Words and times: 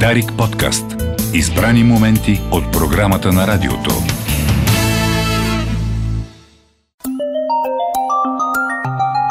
Дарик 0.00 0.32
подкаст. 0.38 0.84
Избрани 1.34 1.84
моменти 1.84 2.40
от 2.50 2.72
програмата 2.72 3.32
на 3.32 3.46
радиото. 3.46 3.90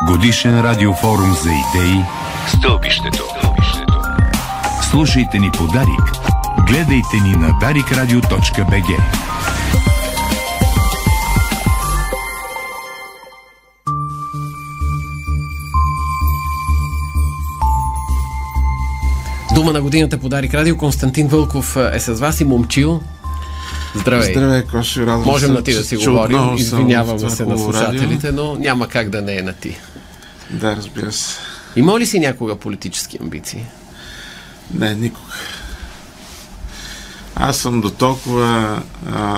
Годишен 0.07 0.62
радиофорум 0.62 1.34
за 1.34 1.49
идеи 1.49 2.04
Стълбището. 2.47 3.23
Слушайте 4.81 5.40
ни 5.40 5.52
по 5.52 5.63
Дарик. 5.63 6.12
Гледайте 6.68 7.18
ни 7.24 7.32
на 7.32 7.50
daricradio.bg. 7.50 9.02
Дума 19.55 19.73
на 19.73 19.81
годината 19.81 20.17
подарик 20.17 20.53
радио. 20.53 20.77
Константин 20.77 21.27
Вълков 21.27 21.77
е 21.93 21.99
с 21.99 22.13
вас 22.13 22.41
и 22.41 22.43
Момчил. 22.43 23.02
Здравей. 23.95 24.34
Здравей, 24.34 24.63
Коши, 24.63 25.02
радвам 25.02 25.23
Можем 25.23 25.48
се, 25.48 25.53
на 25.53 25.63
ти 25.63 25.73
да 25.73 25.84
си 25.84 25.98
говорим. 25.98 26.38
в 26.38 27.29
се 27.29 27.45
на 27.45 27.57
слушателите, 27.57 28.31
но 28.31 28.55
няма 28.55 28.88
как 28.88 29.09
да 29.09 29.21
не 29.21 29.38
е 29.38 29.41
на 29.41 29.53
ти. 29.53 29.77
Да, 30.49 30.76
разбира 30.76 31.12
се. 31.12 31.38
Има 31.76 31.99
ли 31.99 32.05
си 32.05 32.20
някога 32.20 32.55
политически 32.55 33.17
амбиции? 33.21 33.66
Не, 34.73 34.95
никога. 34.95 35.34
Аз 37.35 37.57
съм 37.57 37.81
до 37.81 37.90
толкова 37.90 38.81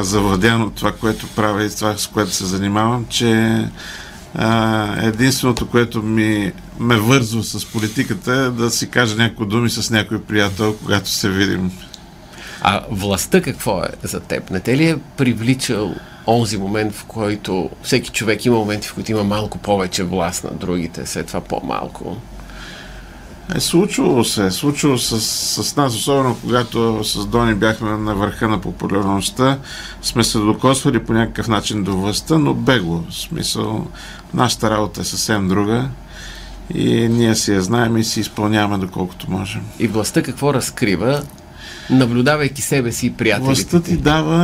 завладян 0.01 0.61
от 0.61 0.75
това, 0.75 0.91
което 0.91 1.27
правя 1.27 1.65
и 1.65 1.69
това, 1.69 1.97
с 1.97 2.07
което 2.07 2.31
се 2.31 2.45
занимавам, 2.45 3.05
че 3.09 3.61
единственото, 5.01 5.69
което 5.69 6.03
ми 6.03 6.51
ме 6.79 6.97
вързва 6.97 7.43
с 7.43 7.65
политиката 7.65 8.31
е 8.31 8.49
да 8.49 8.69
си 8.71 8.89
кажа 8.89 9.15
някои 9.15 9.47
думи 9.47 9.69
с 9.69 9.89
някой 9.89 10.21
приятел, 10.21 10.75
когато 10.83 11.09
се 11.09 11.29
видим. 11.29 11.71
А 12.61 12.81
властта 12.91 13.41
какво 13.41 13.81
е 13.83 13.87
за 14.03 14.19
теб? 14.19 14.49
Не 14.49 14.59
те 14.59 14.77
ли 14.77 14.89
е 14.89 14.97
привличал 15.17 15.95
онзи 16.27 16.57
момент, 16.57 16.93
в 16.93 17.05
който 17.05 17.69
всеки 17.83 18.09
човек 18.09 18.45
има 18.45 18.57
моменти, 18.57 18.87
в 18.87 18.93
които 18.93 19.11
има 19.11 19.23
малко 19.23 19.57
повече 19.57 20.03
власт 20.03 20.43
на 20.43 20.51
другите, 20.51 21.05
след 21.05 21.27
това 21.27 21.41
по-малко? 21.41 22.17
Е, 23.55 23.59
случвало 23.59 24.23
се. 24.23 24.51
Случвало 24.51 24.97
с, 24.97 25.21
с 25.63 25.75
нас, 25.75 25.95
особено 25.95 26.37
когато 26.41 27.03
с 27.03 27.25
Дони 27.25 27.55
бяхме 27.55 27.89
на 27.89 28.15
върха 28.15 28.47
на 28.47 28.61
популярността, 28.61 29.57
сме 30.01 30.23
се 30.23 30.37
докосвали 30.37 31.03
по 31.03 31.13
някакъв 31.13 31.47
начин 31.47 31.83
до 31.83 31.97
властта, 31.97 32.37
но 32.37 32.53
бегло. 32.53 33.03
В 33.09 33.15
смисъл, 33.15 33.87
нашата 34.33 34.69
работа 34.69 35.01
е 35.01 35.03
съвсем 35.03 35.47
друга 35.47 35.89
и 36.73 37.07
ние 37.07 37.35
си 37.35 37.53
я 37.53 37.61
знаем 37.61 37.97
и 37.97 38.03
си 38.03 38.19
изпълняваме 38.19 38.77
доколкото 38.77 39.31
можем. 39.31 39.61
И 39.79 39.87
властта 39.87 40.23
какво 40.23 40.53
разкрива, 40.53 41.23
наблюдавайки 41.89 42.61
себе 42.61 42.91
си 42.91 43.07
и 43.07 43.13
приятелите 43.13 43.47
Властта 43.47 43.81
ти 43.81 43.97
дава 43.97 44.37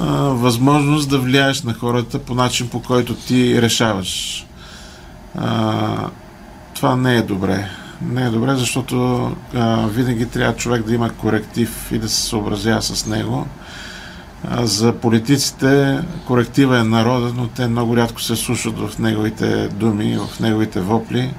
а, 0.00 0.06
възможност 0.16 1.08
да 1.08 1.18
влияеш 1.18 1.62
на 1.62 1.74
хората 1.74 2.18
по 2.18 2.34
начин, 2.34 2.68
по 2.68 2.82
който 2.82 3.14
ти 3.14 3.62
решаваш. 3.62 4.46
А, 5.38 6.08
това 6.74 6.96
не 6.96 7.16
е 7.16 7.22
добре. 7.22 7.68
Не 8.06 8.26
е 8.26 8.30
добре, 8.30 8.54
защото 8.54 9.26
а, 9.54 9.86
винаги 9.86 10.26
трябва 10.26 10.56
човек 10.56 10.82
да 10.82 10.94
има 10.94 11.10
коректив 11.10 11.92
и 11.92 11.98
да 11.98 12.08
се 12.08 12.22
съобразява 12.22 12.82
с 12.82 13.06
него. 13.06 13.46
А, 14.50 14.66
за 14.66 14.92
политиците 14.92 16.00
коректива 16.26 16.78
е 16.78 16.84
народа, 16.84 17.32
но 17.36 17.48
те 17.48 17.68
много 17.68 17.96
рядко 17.96 18.20
се 18.20 18.36
слушат 18.36 18.78
в 18.78 18.98
неговите 18.98 19.68
думи, 19.68 20.18
в 20.18 20.40
неговите 20.40 20.80
вопли. 20.80 21.30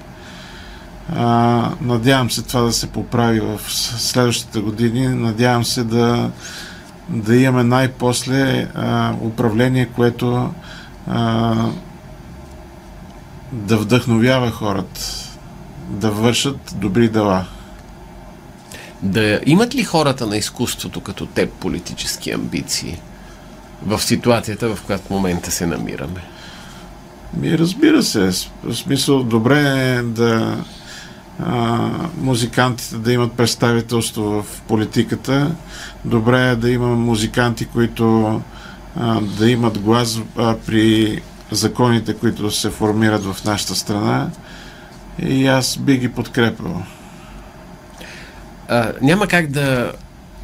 А, 1.15 1.69
надявам 1.81 2.31
се 2.31 2.41
това 2.41 2.61
да 2.61 2.71
се 2.71 2.87
поправи 2.87 3.39
в 3.39 3.59
следващите 3.97 4.59
години. 4.59 5.07
Надявам 5.07 5.65
се 5.65 5.83
да, 5.83 6.31
да 7.09 7.35
имаме 7.35 7.63
най-после 7.63 8.67
а, 8.75 9.13
управление, 9.21 9.85
което 9.85 10.53
а, 11.07 11.55
да 13.51 13.77
вдъхновява 13.77 14.51
хората, 14.51 15.22
да 15.93 16.11
вършат 16.11 16.75
добри 16.75 17.09
дела. 17.09 17.45
Да 19.01 19.39
имат 19.45 19.75
ли 19.75 19.83
хората 19.83 20.27
на 20.27 20.37
изкуството 20.37 21.01
като 21.01 21.25
теб 21.25 21.51
политически 21.51 22.31
амбиции 22.31 22.99
в 23.85 24.01
ситуацията, 24.01 24.75
в 24.75 24.81
която 24.81 25.07
в 25.07 25.09
момента 25.09 25.51
се 25.51 25.65
намираме? 25.65 26.21
Ми, 27.37 27.57
разбира 27.57 28.03
се, 28.03 28.31
в 28.63 28.73
смисъл, 28.73 29.23
добре 29.23 29.59
е 29.59 30.01
да 30.01 30.57
а, 31.39 31.89
музикантите 32.17 32.95
да 32.95 33.13
имат 33.13 33.33
представителство 33.33 34.23
в 34.23 34.61
политиката, 34.67 35.55
добре 36.05 36.49
е 36.49 36.55
да 36.55 36.69
има 36.69 36.87
музиканти, 36.87 37.65
които 37.65 38.41
а, 38.95 39.21
да 39.21 39.49
имат 39.49 39.79
глас 39.79 40.19
а, 40.37 40.55
при 40.65 41.21
законите, 41.51 42.13
които 42.13 42.51
се 42.51 42.69
формират 42.69 43.23
в 43.23 43.45
нашата 43.45 43.75
страна 43.75 44.29
и 45.19 45.47
аз 45.47 45.77
би 45.77 45.97
ги 45.97 46.11
подкрепил. 46.11 46.81
А, 48.67 48.91
няма 49.01 49.27
как 49.27 49.47
да 49.47 49.91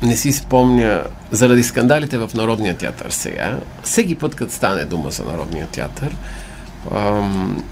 не 0.02 0.18
си 0.18 0.32
спомня 0.32 1.04
заради 1.32 1.64
скандалите 1.64 2.18
в 2.18 2.32
Народния 2.36 2.78
театър 2.78 3.10
сега. 3.10 3.60
Всеки 3.84 4.16
път, 4.16 4.36
като 4.36 4.54
стане 4.54 4.86
дума 4.86 5.12
за 5.12 5.24
Народния 5.24 5.68
театър, 5.68 6.16
ам, 6.96 7.64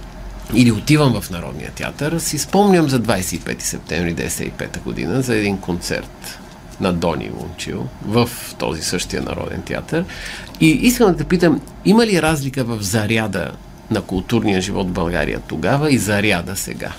или 0.54 0.72
отивам 0.72 1.22
в 1.22 1.30
Народния 1.30 1.72
театър, 1.72 2.20
си 2.20 2.38
спомням 2.38 2.90
за 2.90 3.00
25 3.00 3.62
септември 3.62 4.16
1995 4.16 4.84
година 4.84 5.22
за 5.22 5.36
един 5.36 5.58
концерт 5.58 6.40
на 6.80 6.94
Дони 6.94 7.32
Момчил 7.40 7.88
в 8.06 8.30
този 8.58 8.82
същия 8.82 9.22
Народен 9.22 9.62
театър. 9.62 10.06
И 10.60 10.70
искам 10.70 11.12
да 11.12 11.18
те 11.18 11.24
питам, 11.24 11.62
има 11.86 12.06
ли 12.06 12.22
разлика 12.22 12.64
в 12.64 12.82
заряда 12.82 13.52
на 13.92 14.02
културния 14.02 14.62
живот 14.62 14.88
в 14.88 14.94
България 14.94 15.40
тогава 15.48 15.92
и 15.92 15.98
заряда 15.98 16.56
сега? 16.56 16.92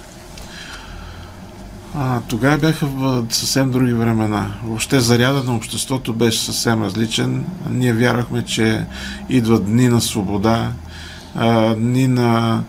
А, 1.94 2.20
тогава 2.20 2.58
бяха 2.58 2.86
в 2.86 3.26
съвсем 3.30 3.70
други 3.70 3.92
времена. 3.92 4.54
Въобще 4.64 5.00
заряда 5.00 5.44
на 5.44 5.56
обществото 5.56 6.12
беше 6.12 6.40
съвсем 6.40 6.82
различен. 6.82 7.44
Ние 7.70 7.92
вярвахме, 7.92 8.44
че 8.44 8.86
идват 9.28 9.64
дни 9.64 9.88
на 9.88 10.00
свобода, 10.00 10.72
дни 11.76 12.08
на, 12.08 12.62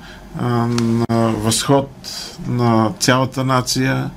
на 0.79 1.05
възход 1.31 1.89
на 2.47 2.91
цялата 2.99 3.43
нация. 3.43 4.09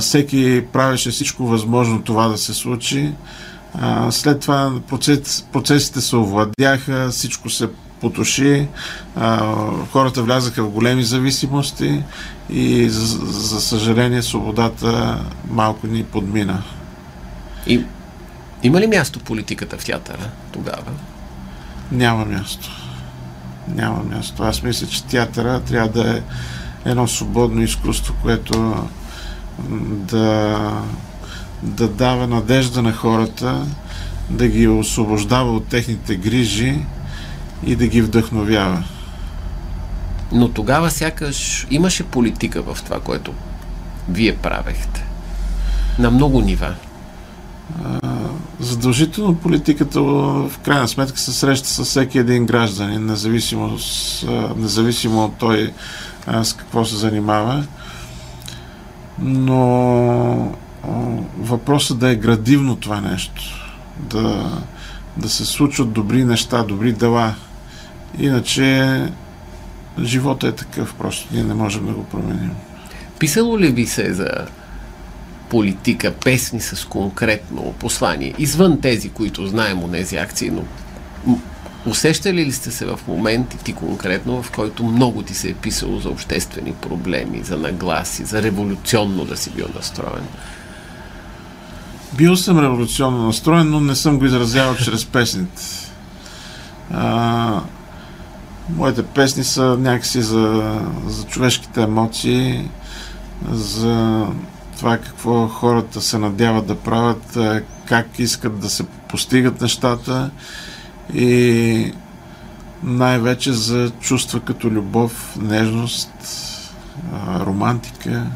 Всеки 0.00 0.64
правеше 0.72 1.10
всичко 1.10 1.46
възможно 1.46 2.02
това 2.02 2.28
да 2.28 2.38
се 2.38 2.54
случи. 2.54 3.12
След 4.10 4.40
това 4.40 4.72
процес, 4.88 5.46
процесите 5.52 6.00
се 6.00 6.16
овладяха, 6.16 7.08
всичко 7.10 7.50
се 7.50 7.68
потуши, 8.00 8.68
а, 9.16 9.54
хората 9.92 10.22
влязаха 10.22 10.62
в 10.62 10.70
големи 10.70 11.02
зависимости 11.02 12.02
и 12.50 12.88
за, 12.88 13.26
за 13.26 13.60
съжаление 13.60 14.22
свободата 14.22 15.20
малко 15.50 15.86
ни 15.86 16.04
подмина. 16.04 16.62
И 17.66 17.84
има 18.62 18.80
ли 18.80 18.86
място 18.86 19.18
политиката 19.18 19.78
в 19.78 19.84
театъра 19.84 20.30
тогава? 20.52 20.92
Няма 21.92 22.24
място. 22.24 22.70
Няма 23.68 24.02
място. 24.04 24.42
Аз 24.42 24.62
мисля, 24.62 24.86
че 24.86 25.04
театъра 25.04 25.60
трябва 25.60 25.88
да 25.88 26.16
е 26.16 26.22
едно 26.84 27.08
свободно 27.08 27.62
изкуство, 27.62 28.14
което 28.22 28.74
да, 29.80 30.58
да 31.62 31.88
дава 31.88 32.26
надежда 32.26 32.82
на 32.82 32.92
хората, 32.92 33.66
да 34.30 34.48
ги 34.48 34.68
освобождава 34.68 35.52
от 35.52 35.66
техните 35.66 36.16
грижи 36.16 36.78
и 37.64 37.76
да 37.76 37.86
ги 37.86 38.02
вдъхновява. 38.02 38.82
Но 40.32 40.48
тогава 40.48 40.90
сякаш 40.90 41.66
имаше 41.70 42.04
политика 42.04 42.62
в 42.62 42.78
това, 42.84 43.00
което 43.00 43.32
вие 44.08 44.36
правехте. 44.36 45.04
На 45.98 46.10
много 46.10 46.40
нива. 46.40 46.74
Задължително 48.60 49.34
политиката 49.34 50.00
в 50.00 50.52
крайна 50.64 50.88
сметка 50.88 51.18
се 51.18 51.32
среща 51.32 51.68
с 51.68 51.84
всеки 51.84 52.18
един 52.18 52.46
гражданин, 52.46 53.06
независимо, 53.06 53.78
с, 53.78 54.26
независимо 54.56 55.24
от 55.24 55.34
той 55.38 55.72
с 56.42 56.52
какво 56.52 56.84
се 56.84 56.96
занимава. 56.96 57.64
Но 59.18 60.54
въпросът 61.38 61.98
да 61.98 62.10
е 62.10 62.16
градивно 62.16 62.76
това 62.76 63.00
нещо, 63.00 63.42
да, 63.96 64.50
да 65.16 65.28
се 65.28 65.44
случват 65.44 65.92
добри 65.92 66.24
неща, 66.24 66.62
добри 66.62 66.92
дела. 66.92 67.34
Иначе 68.18 69.08
живота 70.02 70.48
е 70.48 70.52
такъв, 70.52 70.94
просто 70.94 71.28
ние 71.32 71.44
не 71.44 71.54
можем 71.54 71.86
да 71.86 71.92
го 71.92 72.04
променим. 72.04 72.50
Писало 73.18 73.58
ли 73.58 73.68
ви 73.68 73.86
се 73.86 74.12
за 74.14 74.28
политика, 75.48 76.12
песни 76.24 76.60
с 76.60 76.88
конкретно 76.88 77.74
послание, 77.78 78.34
извън 78.38 78.80
тези, 78.80 79.08
които 79.08 79.46
знаем 79.46 79.84
от 79.84 79.92
тези 79.92 80.16
акции, 80.16 80.50
но 80.50 80.64
усещали 81.86 82.46
ли 82.46 82.52
сте 82.52 82.70
се 82.70 82.84
в 82.84 82.98
моменти 83.08 83.56
ти 83.58 83.72
конкретно, 83.72 84.42
в 84.42 84.50
който 84.50 84.84
много 84.84 85.22
ти 85.22 85.34
се 85.34 85.50
е 85.50 85.54
писало 85.54 86.00
за 86.00 86.08
обществени 86.08 86.72
проблеми, 86.72 87.40
за 87.44 87.56
нагласи, 87.56 88.24
за 88.24 88.42
революционно 88.42 89.24
да 89.24 89.36
си 89.36 89.50
бил 89.50 89.66
настроен? 89.74 90.24
Бил 92.12 92.36
съм 92.36 92.58
революционно 92.58 93.26
настроен, 93.26 93.70
но 93.70 93.80
не 93.80 93.94
съм 93.94 94.18
го 94.18 94.24
изразявал 94.24 94.76
чрез 94.76 95.06
песните. 95.06 95.62
А, 96.90 97.60
моите 98.76 99.02
песни 99.02 99.44
са 99.44 99.76
някакси 99.80 100.22
за, 100.22 100.80
за 101.06 101.24
човешките 101.24 101.82
емоции, 101.82 102.68
за 103.50 104.26
това 104.76 104.98
какво 104.98 105.48
хората 105.48 106.00
се 106.00 106.18
надяват 106.18 106.66
да 106.66 106.74
правят, 106.74 107.38
как 107.84 108.18
искат 108.18 108.58
да 108.58 108.70
се 108.70 108.84
постигат 109.08 109.60
нещата 109.60 110.30
и 111.14 111.92
най-вече 112.82 113.52
за 113.52 113.90
чувства 114.00 114.40
като 114.40 114.70
любов, 114.70 115.36
нежност, 115.40 116.10
романтика. 117.40 118.26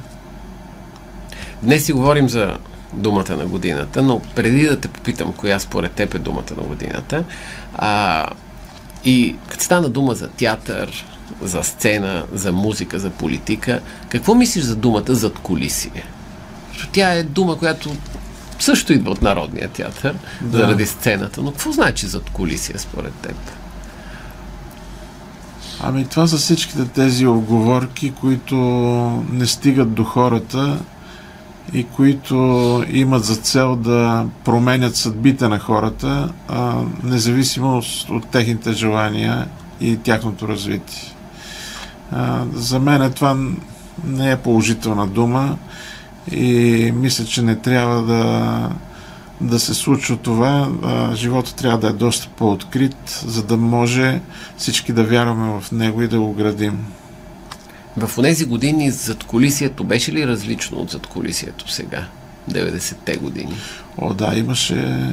Днес 1.63 1.85
си 1.85 1.93
говорим 1.93 2.29
за 2.29 2.57
думата 2.93 3.37
на 3.37 3.47
годината, 3.47 4.03
но 4.03 4.21
преди 4.35 4.67
да 4.67 4.81
те 4.81 4.89
попитам 4.89 5.33
коя 5.33 5.59
според 5.59 5.93
теб 5.93 6.15
е 6.15 6.19
думата 6.19 6.55
на 6.57 6.63
годината, 6.63 7.25
а, 7.75 8.27
и 9.05 9.37
като 9.49 9.65
стана 9.65 9.89
дума 9.89 10.15
за 10.15 10.29
театър, 10.29 11.05
за 11.43 11.63
сцена, 11.63 12.25
за 12.33 12.53
музика, 12.53 12.99
за 12.99 13.11
политика, 13.11 13.81
какво 14.09 14.35
мислиш 14.35 14.65
за 14.65 14.77
думата 14.77 15.15
зад 15.15 15.39
колисие? 15.39 16.05
Тя 16.93 17.13
е 17.13 17.23
дума, 17.23 17.59
която 17.59 17.97
също 18.59 18.93
идва 18.93 19.11
от 19.11 19.23
народния 19.23 19.69
театър, 19.69 20.15
да. 20.41 20.59
заради 20.59 20.87
сцената, 20.87 21.43
но 21.43 21.51
какво 21.51 21.73
значи 21.73 22.07
зад 22.07 22.31
колисия 22.31 22.79
според 22.79 23.13
теб? 23.13 23.37
Ами 25.81 26.07
това 26.07 26.27
са 26.27 26.37
всичките 26.37 26.85
тези 26.85 27.27
оговорки, 27.27 28.13
които 28.21 28.57
не 29.33 29.47
стигат 29.47 29.95
до 29.95 30.05
хората 30.05 30.79
и 31.73 31.85
които 31.85 32.35
имат 32.91 33.25
за 33.25 33.37
цел 33.37 33.77
да 33.77 34.27
променят 34.45 34.97
съдбите 34.97 35.49
на 35.49 35.59
хората, 35.59 36.33
а, 36.49 36.75
независимо 37.03 37.83
от 38.11 38.27
техните 38.27 38.73
желания 38.73 39.49
и 39.81 39.97
тяхното 39.97 40.49
развитие. 40.49 41.03
А, 42.13 42.45
за 42.53 42.81
мен 42.81 43.13
това 43.13 43.37
не 44.05 44.31
е 44.31 44.37
положителна 44.37 45.07
дума 45.07 45.57
и 46.33 46.93
мисля, 46.95 47.25
че 47.25 47.43
не 47.43 47.57
трябва 47.57 48.03
да, 48.03 48.71
да 49.41 49.59
се 49.61 49.75
случва 49.75 50.17
това. 50.17 50.69
А, 50.83 51.15
живота 51.15 51.55
трябва 51.55 51.79
да 51.79 51.89
е 51.89 51.93
доста 51.93 52.29
по-открит, 52.37 53.23
за 53.27 53.43
да 53.43 53.57
може 53.57 54.21
всички 54.57 54.93
да 54.93 55.05
вярваме 55.05 55.61
в 55.61 55.73
него 55.73 56.03
и 56.03 56.09
да 56.09 56.21
го 56.21 56.33
градим. 56.33 56.87
В 57.97 58.23
тези 58.23 58.45
години 58.45 58.91
зад 58.91 59.25
колисието 59.25 59.85
беше 59.85 60.13
ли 60.13 60.27
различно 60.27 60.79
от 60.79 60.91
зад 60.91 61.07
колисието 61.07 61.73
сега, 61.73 62.07
90-те 62.51 63.17
години? 63.17 63.55
О, 63.99 64.15
да, 64.15 64.33
имаше 64.37 65.11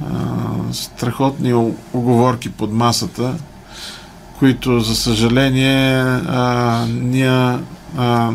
а, 0.00 0.14
страхотни 0.72 1.54
оговорки 1.92 2.50
под 2.50 2.72
масата, 2.72 3.34
които, 4.38 4.80
за 4.80 4.96
съжаление, 4.96 5.94
а, 6.28 6.86
ние 6.88 7.58
а, 7.96 8.32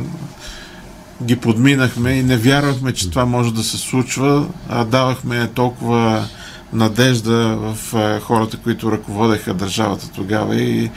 ги 1.23 1.35
подминахме 1.35 2.11
и 2.11 2.23
не 2.23 2.37
вярвахме, 2.37 2.93
че 2.93 3.09
това 3.09 3.25
може 3.25 3.53
да 3.53 3.63
се 3.63 3.77
случва. 3.77 4.47
А 4.69 4.83
давахме 4.83 5.47
толкова 5.47 6.27
надежда 6.73 7.57
в 7.57 7.95
а, 7.95 8.19
хората, 8.19 8.57
които 8.57 8.91
ръководеха 8.91 9.53
държавата 9.53 10.09
тогава 10.11 10.55
и, 10.55 10.91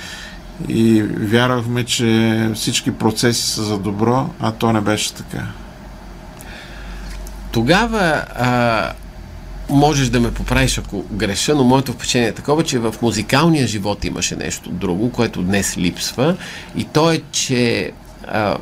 и 0.69 1.03
вярвахме, 1.03 1.85
че 1.85 2.51
всички 2.55 2.93
процеси 2.93 3.43
са 3.43 3.63
за 3.63 3.79
добро, 3.79 4.31
а 4.41 4.53
то 4.53 4.73
не 4.73 4.81
беше 4.81 5.15
така. 5.15 5.47
Тогава 7.53 8.25
а, 8.35 8.93
можеш 9.71 10.09
да 10.09 10.21
ме 10.21 10.35
поправиш, 10.35 10.79
ако 10.79 11.05
греша, 11.13 11.55
но 11.55 11.65
моето 11.65 11.93
впечатление 11.93 12.29
е 12.29 12.35
такова, 12.35 12.65
че 12.65 12.79
в 12.79 12.95
музикалния 13.03 13.67
живот 13.67 14.05
имаше 14.05 14.37
нещо 14.37 14.71
друго, 14.71 15.11
което 15.11 15.43
днес 15.43 15.79
липсва. 15.79 16.37
И 16.77 16.85
то 16.85 17.13
е, 17.13 17.21
че 17.33 17.93
а, 18.29 18.57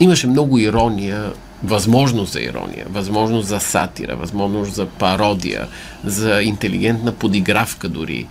имаше 0.00 0.26
много 0.26 0.58
ирония, 0.58 1.32
възможност 1.64 2.32
за 2.32 2.40
ирония, 2.40 2.86
възможност 2.90 3.48
за 3.48 3.60
сатира, 3.60 4.16
възможност 4.16 4.74
за 4.74 4.86
пародия, 4.86 5.68
за 6.04 6.42
интелигентна 6.42 7.12
подигравка 7.12 7.88
дори, 7.88 8.26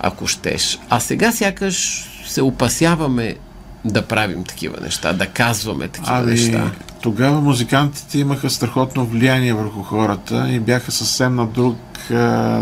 ако 0.00 0.26
щеш. 0.26 0.78
А 0.88 1.00
сега 1.00 1.32
сякаш 1.32 2.09
се 2.30 2.42
опасяваме 2.42 3.36
да 3.84 4.02
правим 4.02 4.44
такива 4.44 4.76
неща, 4.82 5.12
да 5.12 5.26
казваме 5.26 5.88
такива 5.88 6.16
ами, 6.16 6.30
неща. 6.30 6.70
Тогава 7.02 7.40
музикантите 7.40 8.18
имаха 8.18 8.50
страхотно 8.50 9.06
влияние 9.06 9.54
върху 9.54 9.82
хората 9.82 10.48
и 10.50 10.60
бяха 10.60 10.92
съвсем 10.92 11.34
на 11.34 11.46
друг, 11.46 11.78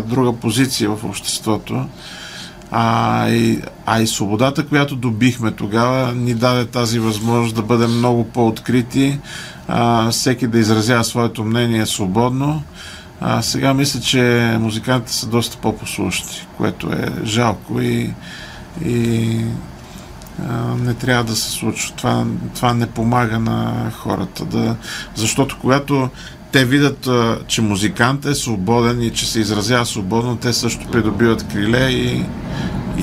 друга 0.05 0.33
позиция 0.33 0.89
в 0.89 1.05
обществото. 1.05 1.85
А 2.71 3.29
и, 3.29 3.61
а 3.85 4.01
и 4.01 4.07
свободата, 4.07 4.65
която 4.65 4.95
добихме 4.95 5.51
тогава, 5.51 6.15
ни 6.15 6.33
даде 6.33 6.65
тази 6.65 6.99
възможност 6.99 7.55
да 7.55 7.61
бъдем 7.61 7.97
много 7.97 8.23
по-открити, 8.23 9.19
а, 9.67 10.11
всеки 10.11 10.47
да 10.47 10.59
изразява 10.59 11.03
своето 11.03 11.43
мнение 11.43 11.85
свободно. 11.85 12.63
А 13.21 13.41
сега 13.41 13.73
мисля, 13.73 13.99
че 13.99 14.55
музикантите 14.59 15.13
са 15.13 15.27
доста 15.27 15.57
по-послушни, 15.57 16.47
което 16.57 16.87
е 16.87 17.07
жалко 17.25 17.81
и, 17.81 18.13
и 18.85 19.37
а, 20.49 20.75
не 20.75 20.93
трябва 20.93 21.23
да 21.23 21.35
се 21.35 21.51
случва. 21.51 21.95
Това, 21.95 22.25
това 22.55 22.73
не 22.73 22.87
помага 22.87 23.39
на 23.39 23.91
хората. 23.91 24.45
Да, 24.45 24.75
защото 25.15 25.57
когато 25.61 26.09
те 26.51 26.65
видят, 26.65 27.09
че 27.47 27.61
музикант 27.61 28.25
е 28.25 28.35
свободен 28.35 29.01
и 29.01 29.09
че 29.09 29.27
се 29.27 29.39
изразява 29.39 29.85
свободно, 29.85 30.35
те 30.35 30.53
също 30.53 30.87
придобиват 30.91 31.47
криле 31.47 31.89
и, 31.89 32.25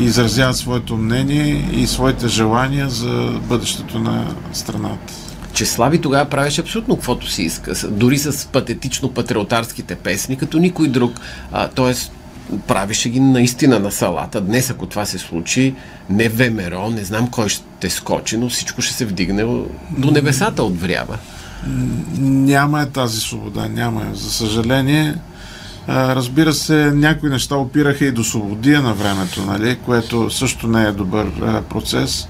и 0.00 0.04
изразяват 0.04 0.56
своето 0.56 0.96
мнение 0.96 1.68
и 1.72 1.86
своите 1.86 2.28
желания 2.28 2.90
за 2.90 3.40
бъдещето 3.48 3.98
на 3.98 4.34
страната. 4.52 5.12
Че 5.52 5.66
Слави 5.66 6.00
тогава 6.00 6.24
правеше 6.24 6.60
абсолютно 6.60 6.96
каквото 6.96 7.30
си 7.30 7.42
иска, 7.42 7.72
дори 7.88 8.18
с 8.18 8.32
патетично-патриотарските 8.32 9.94
песни, 9.94 10.36
като 10.36 10.58
никой 10.58 10.88
друг. 10.88 11.20
А, 11.52 11.68
тоест, 11.68 12.12
правише 12.66 13.08
ги 13.08 13.20
наистина 13.20 13.78
на 13.78 13.92
салата. 13.92 14.40
Днес, 14.40 14.70
ако 14.70 14.86
това 14.86 15.04
се 15.04 15.18
случи, 15.18 15.74
не 16.10 16.28
ВМРО, 16.28 16.90
не 16.90 17.04
знам 17.04 17.30
кой 17.30 17.48
ще 17.48 17.90
скочи, 17.90 18.36
но 18.36 18.48
всичко 18.48 18.82
ще 18.82 18.94
се 18.94 19.06
вдигне 19.06 19.44
до 19.90 20.10
небесата 20.10 20.62
от 20.62 20.80
врява. 20.80 21.18
Няма 22.18 22.82
е 22.82 22.86
тази 22.86 23.20
свобода, 23.20 23.68
няма 23.68 24.02
е. 24.02 24.14
За 24.14 24.30
съжаление, 24.30 25.14
разбира 25.88 26.54
се, 26.54 26.90
някои 26.94 27.30
неща 27.30 27.56
опираха 27.56 28.04
и 28.04 28.12
до 28.12 28.24
свободия 28.24 28.82
на 28.82 28.94
времето, 28.94 29.44
нали, 29.46 29.78
което 29.84 30.30
също 30.30 30.68
не 30.68 30.84
е 30.84 30.92
добър 30.92 31.32
процес, 31.62 32.28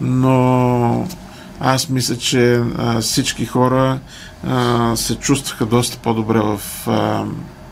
но 0.00 1.08
аз 1.60 1.88
мисля, 1.88 2.16
че 2.16 2.62
всички 3.00 3.46
хора 3.46 3.98
се 4.94 5.14
чувстваха 5.14 5.66
доста 5.66 5.98
по-добре 5.98 6.40
в 6.40 6.60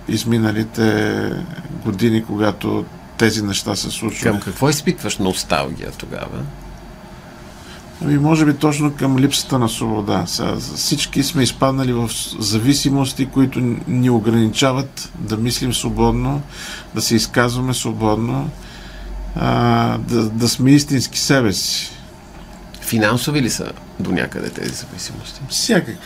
изминалите 0.09 1.31
години, 1.85 2.25
когато 2.25 2.85
тези 3.19 3.43
неща 3.43 3.77
се 3.77 3.91
случват. 3.91 4.23
Към 4.23 4.41
какво 4.41 4.69
изпитваш 4.69 5.19
носталгия 5.19 5.91
тогава? 5.91 6.43
Ами, 8.03 8.19
може 8.19 8.45
би 8.45 8.55
точно 8.55 8.95
към 8.95 9.19
липсата 9.19 9.59
на 9.59 9.69
свобода. 9.69 10.25
Сега, 10.27 10.57
всички 10.57 11.23
сме 11.23 11.43
изпаднали 11.43 11.93
в 11.93 12.11
зависимости, 12.39 13.27
които 13.27 13.61
ни 13.89 14.11
ограничават 14.11 15.13
да 15.19 15.37
мислим 15.37 15.75
свободно, 15.75 16.43
да 16.95 17.03
се 17.03 17.17
изказваме 17.17 17.75
свободно, 17.75 18.51
а, 19.37 19.99
да, 19.99 20.29
да 20.31 20.49
сме 20.49 20.71
истински 20.71 21.19
себе 21.19 21.53
си. 21.53 21.91
Финансови 22.81 23.43
ли 23.43 23.51
са 23.51 23.73
до 24.01 24.13
някъде 24.13 24.51
тези 24.51 24.75
зависимости? 24.75 25.41
Всякакви 25.49 25.97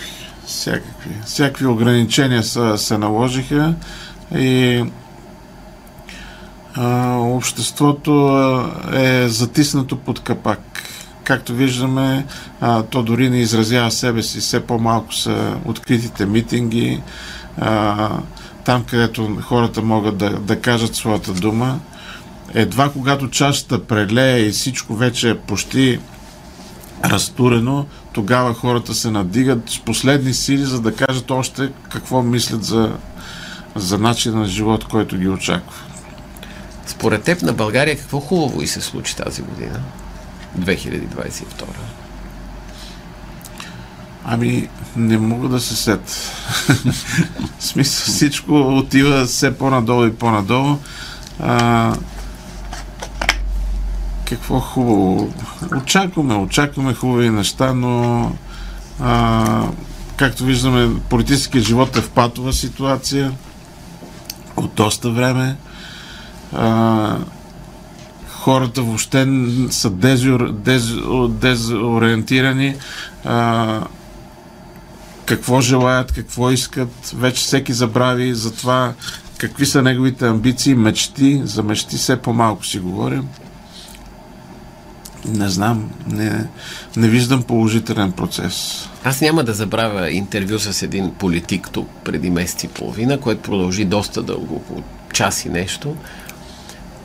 всякакви, 0.48 1.10
всякакви 1.24 1.66
ограничения 1.66 2.42
са, 2.42 2.78
се 2.78 2.98
наложиха 2.98 3.74
и 4.34 4.84
а, 6.74 7.16
обществото 7.16 8.30
е 8.92 9.28
затиснато 9.28 9.96
под 9.96 10.20
капак. 10.20 10.82
Както 11.24 11.54
виждаме, 11.54 12.26
а, 12.60 12.82
то 12.82 13.02
дори 13.02 13.30
не 13.30 13.38
изразява 13.38 13.90
себе 13.90 14.22
си. 14.22 14.40
Все 14.40 14.60
по-малко 14.60 15.14
са 15.14 15.56
откритите 15.64 16.26
митинги, 16.26 17.02
а, 17.60 18.08
там 18.64 18.84
където 18.84 19.38
хората 19.42 19.82
могат 19.82 20.16
да, 20.16 20.30
да 20.30 20.60
кажат 20.60 20.94
своята 20.94 21.32
дума. 21.32 21.80
Едва 22.54 22.90
когато 22.90 23.30
чашата 23.30 23.84
прелее 23.84 24.38
и 24.38 24.50
всичко 24.50 24.94
вече 24.94 25.30
е 25.30 25.38
почти 25.38 25.98
разтурено, 27.04 27.86
тогава 28.18 28.54
хората 28.54 28.94
се 28.94 29.10
надигат 29.10 29.70
с 29.70 29.78
последни 29.78 30.34
сили, 30.34 30.64
за 30.64 30.80
да 30.80 30.94
кажат 30.94 31.30
още 31.30 31.72
какво 31.88 32.22
мислят 32.22 32.64
за, 32.64 32.92
за 33.76 33.98
начин 33.98 34.38
на 34.38 34.44
живот, 34.44 34.84
който 34.84 35.18
ги 35.18 35.28
очаква. 35.28 35.76
Според 36.86 37.22
теб 37.22 37.42
на 37.42 37.52
България 37.52 37.98
какво 37.98 38.20
хубаво 38.20 38.62
и 38.62 38.66
се 38.66 38.80
случи 38.80 39.16
тази 39.16 39.42
година? 39.42 39.80
2022. 40.58 41.44
Ами, 44.24 44.68
не 44.96 45.18
мога 45.18 45.48
да 45.48 45.60
се 45.60 45.76
сет. 45.76 46.10
В 47.58 47.64
смисъл, 47.64 48.12
всичко 48.12 48.52
отива 48.78 49.26
все 49.26 49.58
по-надолу 49.58 50.06
и 50.06 50.14
по-надолу. 50.14 50.76
А, 51.40 51.94
какво 54.28 54.60
хубаво. 54.60 55.32
Очакваме, 55.76 56.34
очакваме 56.34 56.94
хубави 56.94 57.30
неща, 57.30 57.74
но 57.74 58.32
а, 59.00 59.62
както 60.16 60.44
виждаме, 60.44 61.00
политическият 61.08 61.66
живот 61.66 61.96
е 61.96 62.00
в 62.00 62.10
патова 62.10 62.52
ситуация 62.52 63.32
от 64.56 64.74
доста 64.74 65.10
време. 65.10 65.56
А, 66.52 67.16
хората 68.28 68.82
въобще 68.82 69.26
са 69.70 69.90
дезор, 69.90 70.52
дез, 70.52 70.92
дезориентирани. 71.28 72.76
А, 73.24 73.80
какво 75.26 75.60
желаят, 75.60 76.12
какво 76.12 76.50
искат. 76.50 77.12
Вече 77.16 77.42
всеки 77.42 77.72
забрави 77.72 78.34
за 78.34 78.54
това 78.54 78.94
какви 79.38 79.66
са 79.66 79.82
неговите 79.82 80.26
амбиции, 80.26 80.74
мечти. 80.74 81.40
За 81.44 81.62
мечти 81.62 81.96
все 81.96 82.16
по-малко 82.16 82.66
си 82.66 82.78
говорим. 82.78 83.28
Не 85.34 85.48
знам, 85.48 85.90
не, 86.06 86.44
не 86.96 87.08
виждам 87.08 87.42
положителен 87.42 88.12
процес. 88.12 88.88
Аз 89.04 89.20
няма 89.20 89.44
да 89.44 89.54
забравя 89.54 90.10
интервю 90.10 90.58
с 90.58 90.82
един 90.82 91.14
политик 91.14 91.68
тук 91.72 91.88
преди 92.04 92.30
месец 92.30 92.62
и 92.64 92.68
половина, 92.68 93.20
което 93.20 93.42
продължи 93.42 93.84
доста 93.84 94.22
дълго, 94.22 94.56
около 94.56 94.82
час 95.12 95.44
и 95.44 95.48
нещо. 95.48 95.96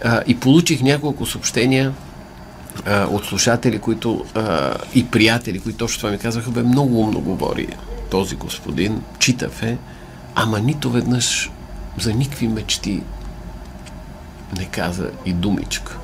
А, 0.04 0.22
и 0.28 0.40
получих 0.40 0.82
няколко 0.82 1.26
съобщения 1.26 1.94
а, 2.86 3.06
от 3.06 3.26
слушатели, 3.26 3.80
които 3.80 4.26
а, 4.36 4.74
и 4.96 5.06
приятели, 5.06 5.60
които 5.60 5.78
точно 5.78 5.98
това 5.98 6.12
ми 6.12 6.18
казаха, 6.18 6.52
бе, 6.52 6.64
много 6.64 7.00
умно 7.00 7.22
говори 7.22 7.68
този 8.12 8.36
господин, 8.36 9.02
читав 9.20 9.64
е, 9.64 9.78
ама 10.36 10.60
нито 10.60 10.90
веднъж 10.90 11.52
за 12.00 12.14
никакви 12.14 12.48
мечти 12.48 13.02
не 14.58 14.66
каза 14.66 15.10
и 15.26 15.34
думичка. 15.34 15.98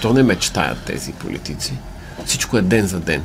Що 0.00 0.12
не 0.12 0.22
мечтаят 0.22 0.78
тези 0.78 1.12
политици? 1.12 1.72
Всичко 2.24 2.58
е 2.58 2.62
ден 2.62 2.86
за 2.86 3.00
ден. 3.00 3.22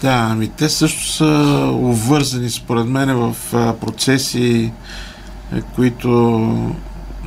Да, 0.00 0.28
ами 0.30 0.48
те 0.48 0.68
също 0.68 1.06
са 1.06 1.26
увързани 1.72 2.50
според 2.50 2.86
мен 2.86 3.16
в 3.16 3.36
процеси, 3.80 4.72
е, 5.52 5.60
които 5.60 6.10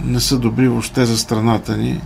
не 0.03 0.19
са 0.19 0.37
добри 0.37 0.67
въобще 0.67 1.05
за 1.05 1.17
страната 1.17 1.77
ни 1.77 2.01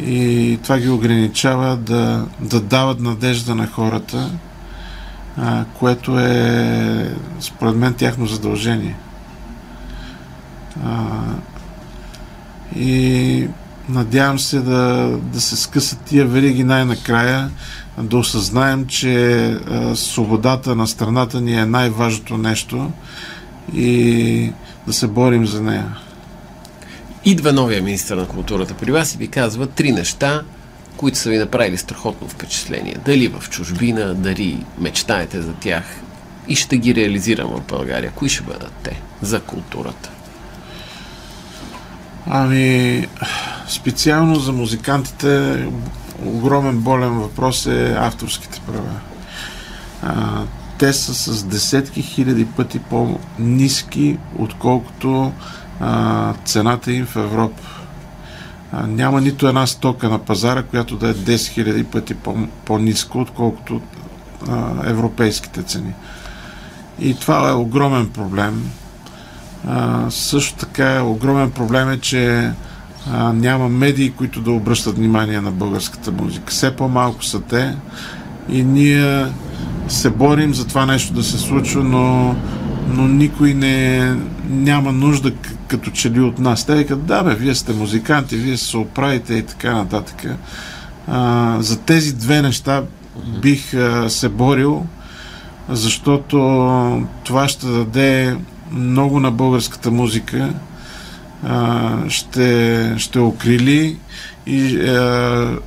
и 0.00 0.58
това 0.62 0.78
ги 0.78 0.88
ограничава 0.88 1.76
да, 1.76 2.26
да 2.40 2.60
дават 2.60 3.00
надежда 3.00 3.54
на 3.54 3.66
хората, 3.66 4.30
а, 5.36 5.64
което 5.78 6.18
е 6.18 7.14
според 7.40 7.76
мен 7.76 7.94
тяхно 7.94 8.26
задължение. 8.26 8.96
А, 10.84 11.06
и 12.76 13.48
надявам 13.88 14.38
се 14.38 14.60
да, 14.60 15.10
да 15.22 15.40
се 15.40 15.56
скъсат 15.56 16.00
тия 16.00 16.26
вериги 16.26 16.64
най-накрая, 16.64 17.50
да 17.98 18.16
осъзнаем, 18.16 18.86
че 18.86 19.44
а, 19.44 19.96
свободата 19.96 20.74
на 20.74 20.86
страната 20.86 21.40
ни 21.40 21.54
е 21.54 21.66
най-важното 21.66 22.38
нещо 22.38 22.90
и 23.74 24.52
да 24.86 24.92
се 24.92 25.06
борим 25.06 25.46
за 25.46 25.62
нея. 25.62 25.96
Идва 27.24 27.52
новия 27.52 27.82
министр 27.82 28.16
на 28.16 28.26
културата 28.26 28.74
при 28.74 28.92
вас 28.92 29.14
и 29.14 29.18
ви 29.18 29.28
казва 29.28 29.66
три 29.66 29.92
неща, 29.92 30.42
които 30.96 31.18
са 31.18 31.30
ви 31.30 31.38
направили 31.38 31.76
страхотно 31.76 32.28
впечатление. 32.28 32.96
Дали 33.04 33.28
в 33.28 33.50
чужбина, 33.50 34.14
дали 34.14 34.64
мечтаете 34.78 35.42
за 35.42 35.52
тях 35.52 35.84
и 36.48 36.56
ще 36.56 36.76
ги 36.76 36.94
реализирам 36.94 37.48
в 37.48 37.60
България. 37.68 38.12
Кои 38.14 38.28
ще 38.28 38.42
бъдат 38.42 38.72
те 38.82 39.00
за 39.22 39.40
културата? 39.40 40.10
Ами, 42.26 43.06
специално 43.68 44.34
за 44.34 44.52
музикантите 44.52 45.66
огромен 46.24 46.78
болен 46.78 47.10
въпрос 47.10 47.66
е 47.66 47.96
авторските 47.98 48.60
права. 48.66 49.00
А, 50.02 50.42
те 50.78 50.92
са 50.92 51.14
с 51.14 51.44
десетки 51.44 52.02
хиляди 52.02 52.46
пъти 52.46 52.78
по-низки, 52.78 54.18
отколкото 54.38 55.32
а, 55.80 56.34
цената 56.44 56.92
им 56.92 57.06
в 57.06 57.16
Европа. 57.16 57.62
А, 58.72 58.86
няма 58.86 59.20
нито 59.20 59.48
една 59.48 59.66
стока 59.66 60.08
на 60.08 60.18
пазара, 60.18 60.62
която 60.62 60.96
да 60.96 61.08
е 61.08 61.14
10 61.14 61.36
000 61.36 61.84
пъти 61.84 62.14
по, 62.14 62.36
по-низко, 62.64 63.20
отколкото 63.20 63.80
а, 64.48 64.72
европейските 64.84 65.62
цени. 65.62 65.94
И 67.00 67.14
това 67.14 67.50
е 67.50 67.52
огромен 67.52 68.08
проблем. 68.10 68.70
А, 69.68 70.06
също 70.10 70.54
така 70.56 71.02
огромен 71.02 71.50
проблем 71.50 71.90
е, 71.90 72.00
че 72.00 72.50
а, 73.12 73.32
няма 73.32 73.68
медии, 73.68 74.10
които 74.10 74.40
да 74.40 74.50
обръщат 74.50 74.96
внимание 74.96 75.40
на 75.40 75.50
българската 75.50 76.12
музика. 76.12 76.52
Все 76.52 76.76
по-малко 76.76 77.24
са 77.24 77.40
те 77.40 77.76
и 78.48 78.62
ние 78.62 79.26
се 79.88 80.10
борим 80.10 80.54
за 80.54 80.66
това 80.66 80.86
нещо 80.86 81.12
да 81.12 81.22
се 81.22 81.38
случва, 81.38 81.84
но, 81.84 82.36
но 82.88 83.08
никой 83.08 83.54
не, 83.54 84.16
няма 84.48 84.92
нужда 84.92 85.32
като 85.68 85.90
че 85.90 86.10
ли 86.10 86.20
от 86.20 86.38
нас. 86.38 86.66
Те 86.66 86.74
викат, 86.74 87.06
да 87.06 87.22
бе, 87.22 87.34
вие 87.34 87.54
сте 87.54 87.72
музиканти, 87.72 88.36
вие 88.36 88.56
се 88.56 88.76
оправите 88.76 89.34
и 89.34 89.42
така 89.42 89.74
нататък. 89.74 90.24
А, 91.08 91.56
за 91.60 91.80
тези 91.80 92.14
две 92.14 92.42
неща 92.42 92.82
бих 93.42 93.74
а, 93.74 94.10
се 94.10 94.28
борил, 94.28 94.86
защото 95.68 96.36
това 97.24 97.48
ще 97.48 97.66
даде 97.66 98.36
много 98.72 99.20
на 99.20 99.30
българската 99.30 99.90
музика, 99.90 100.54
ще, 102.08 102.94
ще 102.98 103.18
окрили 103.18 103.96
и 104.46 104.78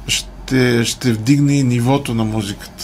ще, 0.07 0.86
ще 0.86 1.13
вдигне 1.13 1.53
и 1.53 1.63
нивото 1.63 2.13
на 2.13 2.24
музиката. 2.24 2.84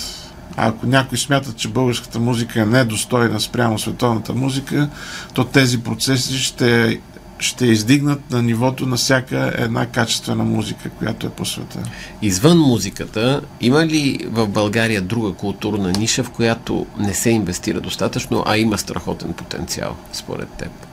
Ако 0.57 0.87
някой 0.87 1.17
смята, 1.17 1.53
че 1.53 1.67
българската 1.67 2.19
музика 2.19 2.61
е 2.61 2.65
недостойна 2.65 3.39
спрямо 3.39 3.79
световната 3.79 4.33
музика, 4.33 4.89
то 5.33 5.43
тези 5.43 5.83
процеси 5.83 6.37
ще, 6.37 6.99
ще 7.39 7.65
издигнат 7.65 8.31
на 8.31 8.41
нивото 8.41 8.85
на 8.85 8.95
всяка 8.95 9.53
една 9.57 9.85
качествена 9.85 10.43
музика, 10.43 10.89
която 10.89 11.27
е 11.27 11.29
по 11.29 11.45
света. 11.45 11.79
Извън 12.21 12.59
музиката, 12.59 13.41
има 13.61 13.85
ли 13.85 14.27
в 14.29 14.47
България 14.47 15.01
друга 15.01 15.33
културна 15.33 15.91
ниша, 15.91 16.23
в 16.23 16.29
която 16.29 16.85
не 16.99 17.13
се 17.13 17.29
инвестира 17.29 17.81
достатъчно, 17.81 18.43
а 18.47 18.57
има 18.57 18.77
страхотен 18.77 19.33
потенциал, 19.33 19.95
според 20.13 20.49
теб? 20.49 20.92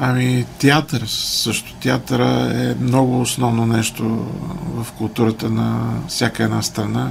Ами, 0.00 0.44
театър 0.58 1.04
също. 1.06 1.74
Театъра 1.74 2.50
е 2.54 2.74
много 2.84 3.20
основно 3.20 3.66
нещо 3.66 4.26
в 4.74 4.92
културата 4.92 5.50
на 5.50 5.92
всяка 6.08 6.44
една 6.44 6.62
страна. 6.62 7.10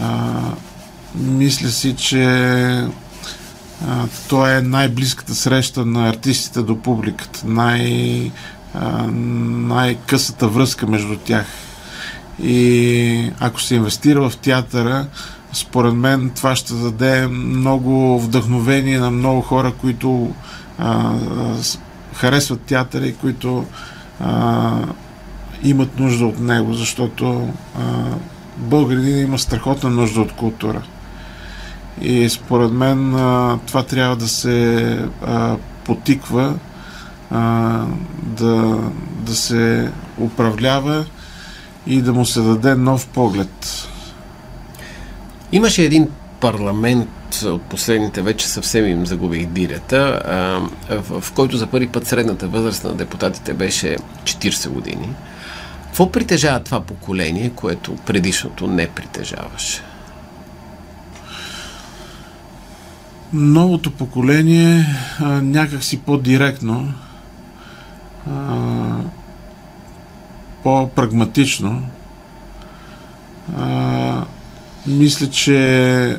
А, 0.00 0.40
мисля 1.14 1.68
си, 1.68 1.96
че 1.96 2.24
а, 3.88 4.06
то 4.28 4.46
е 4.46 4.60
най-близката 4.60 5.34
среща 5.34 5.84
на 5.84 6.08
артистите 6.08 6.62
до 6.62 6.82
публиката, 6.82 7.40
най- 7.46 8.30
а, 8.74 9.06
най-късата 9.06 10.48
връзка 10.48 10.86
между 10.86 11.16
тях. 11.16 11.46
И 12.42 13.32
ако 13.40 13.60
се 13.60 13.74
инвестира 13.74 14.30
в 14.30 14.36
театъра, 14.36 15.06
според 15.52 15.94
мен 15.94 16.30
това 16.36 16.56
ще 16.56 16.74
даде 16.74 17.26
много 17.26 18.20
вдъхновение 18.20 18.98
на 18.98 19.10
много 19.10 19.40
хора, 19.40 19.72
които 19.80 20.34
а, 20.78 21.14
харесват 22.14 22.60
театъра 22.60 23.06
и 23.06 23.16
които 23.16 23.64
а, 24.20 24.72
имат 25.62 25.98
нужда 25.98 26.26
от 26.26 26.40
него, 26.40 26.74
защото 26.74 27.48
а, 27.78 27.82
българин 28.56 29.18
има 29.18 29.38
страхотна 29.38 29.90
нужда 29.90 30.20
от 30.20 30.32
култура. 30.32 30.82
И 32.00 32.28
според 32.28 32.72
мен 32.72 33.14
а, 33.14 33.58
това 33.66 33.82
трябва 33.82 34.16
да 34.16 34.28
се 34.28 34.84
а, 35.26 35.56
потиква, 35.84 36.54
а, 37.30 37.84
да, 38.22 38.78
да 39.20 39.36
се 39.36 39.90
управлява 40.20 41.04
и 41.86 42.02
да 42.02 42.12
му 42.12 42.26
се 42.26 42.40
даде 42.40 42.74
нов 42.74 43.06
поглед. 43.06 43.88
Имаше 45.52 45.82
един 45.82 46.08
парламент 46.40 47.08
от 47.42 47.62
последните 47.62 48.22
вече 48.22 48.48
съвсем 48.48 48.86
им 48.86 49.06
загубих 49.06 49.46
дирета, 49.46 50.22
в, 50.90 51.20
в 51.20 51.32
който 51.32 51.56
за 51.56 51.66
първи 51.66 51.88
път 51.88 52.06
средната 52.06 52.48
възраст 52.48 52.84
на 52.84 52.94
депутатите 52.94 53.54
беше 53.54 53.96
40 54.24 54.68
години. 54.68 55.08
Какво 55.84 56.12
притежава 56.12 56.60
това 56.60 56.80
поколение, 56.80 57.50
което 57.50 57.96
предишното 57.96 58.66
не 58.66 58.88
притежаваше? 58.88 59.82
Новото 63.32 63.90
поколение 63.90 64.86
а, 65.20 65.28
някакси 65.42 66.00
по-директно, 66.00 66.94
а, 68.30 68.56
по-прагматично 70.62 71.82
а, 73.58 74.24
мисля, 74.86 75.30
че 75.30 76.18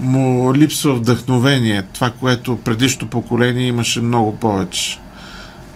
му 0.00 0.54
липсва 0.54 0.94
вдъхновение. 0.94 1.82
Това, 1.92 2.10
което 2.10 2.56
предишното 2.56 3.06
поколение 3.06 3.66
имаше 3.66 4.00
много 4.00 4.36
повече. 4.36 4.98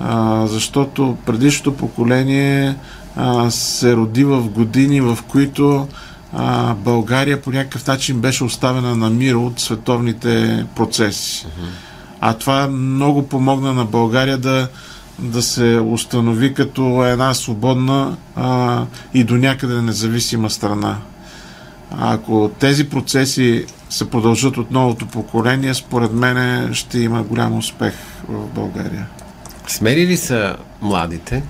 А, 0.00 0.46
защото 0.46 1.16
предишното 1.26 1.76
поколение 1.76 2.76
а, 3.16 3.50
се 3.50 3.96
роди 3.96 4.24
в 4.24 4.48
години, 4.48 5.00
в 5.00 5.18
които 5.28 5.88
а, 6.32 6.74
България 6.74 7.42
по 7.42 7.50
някакъв 7.50 7.86
начин 7.86 8.20
беше 8.20 8.44
оставена 8.44 8.96
на 8.96 9.10
мир 9.10 9.34
от 9.34 9.60
световните 9.60 10.66
процеси. 10.76 11.46
А 12.20 12.34
това 12.34 12.68
много 12.68 13.28
помогна 13.28 13.74
на 13.74 13.84
България 13.84 14.38
да, 14.38 14.68
да 15.18 15.42
се 15.42 15.80
установи 15.80 16.54
като 16.54 17.04
една 17.04 17.34
свободна 17.34 18.16
а, 18.36 18.82
и 19.14 19.24
до 19.24 19.36
някъде 19.36 19.82
независима 19.82 20.50
страна. 20.50 20.96
Ако 21.98 22.50
тези 22.60 22.88
процеси 22.88 23.64
се 23.90 24.10
продължат 24.10 24.56
от 24.56 24.70
новото 24.70 25.06
поколение, 25.06 25.74
според 25.74 26.12
мен 26.12 26.70
ще 26.74 26.98
има 26.98 27.22
голям 27.22 27.58
успех 27.58 27.94
в 28.28 28.46
България. 28.54 29.06
Смели 29.66 30.06
ли 30.06 30.16
са 30.16 30.56
младите 30.82 31.42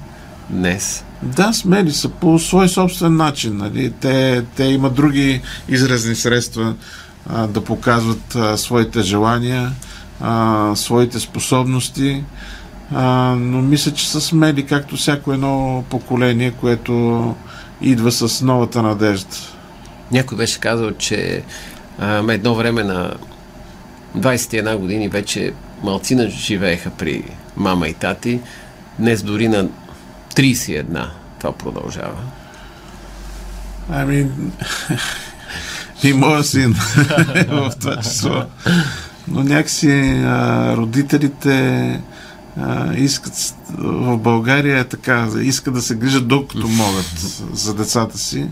днес? 0.50 1.04
Да, 1.22 1.52
смели 1.52 1.92
са 1.92 2.08
по 2.08 2.38
свой 2.38 2.68
собствен 2.68 3.16
начин. 3.16 3.56
Нали? 3.56 3.92
Те, 4.00 4.44
те 4.56 4.64
имат 4.64 4.94
други 4.94 5.40
изразни 5.68 6.14
средства 6.14 6.74
а, 7.30 7.46
да 7.46 7.64
показват 7.64 8.34
а, 8.34 8.56
своите 8.56 9.02
желания, 9.02 9.72
а, 10.20 10.72
своите 10.74 11.20
способности, 11.20 12.24
а, 12.94 13.36
но 13.38 13.62
мисля, 13.62 13.92
че 13.92 14.10
са 14.10 14.20
смели, 14.20 14.66
както 14.66 14.96
всяко 14.96 15.32
едно 15.32 15.84
поколение, 15.90 16.50
което 16.50 17.34
идва 17.80 18.12
с 18.12 18.42
новата 18.42 18.82
надежда. 18.82 19.36
Някой 20.12 20.38
беше 20.38 20.60
казал, 20.60 20.90
че 20.90 21.42
а, 21.98 22.32
едно 22.32 22.54
време 22.54 22.84
на 22.84 23.14
21 24.16 24.76
години 24.76 25.08
вече 25.08 25.52
малцина 25.82 26.30
живееха 26.30 26.90
при 26.90 27.24
мама 27.56 27.88
и 27.88 27.94
тати. 27.94 28.40
Днес 28.98 29.22
дори 29.22 29.48
на 29.48 29.68
31 30.34 31.08
това 31.38 31.52
продължава. 31.52 32.22
Ами, 33.90 34.26
и 36.02 36.12
моя 36.12 36.44
син 36.44 36.72
в 37.48 37.72
това 37.80 37.96
число. 37.96 38.44
Но 39.28 39.42
някакси 39.42 40.22
а, 40.24 40.76
родителите 40.76 42.00
а, 42.60 42.94
искат 42.94 43.54
в 43.78 44.18
България 44.18 44.78
е 44.78 44.84
така, 44.84 45.28
искат 45.42 45.74
да 45.74 45.82
се 45.82 45.94
грижат 45.94 46.28
докато 46.28 46.68
могат 46.68 47.12
за 47.52 47.74
децата 47.74 48.18
си, 48.18 48.46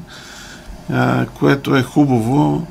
което 1.35 1.77
е 1.77 1.83
хубаво, 1.83 2.67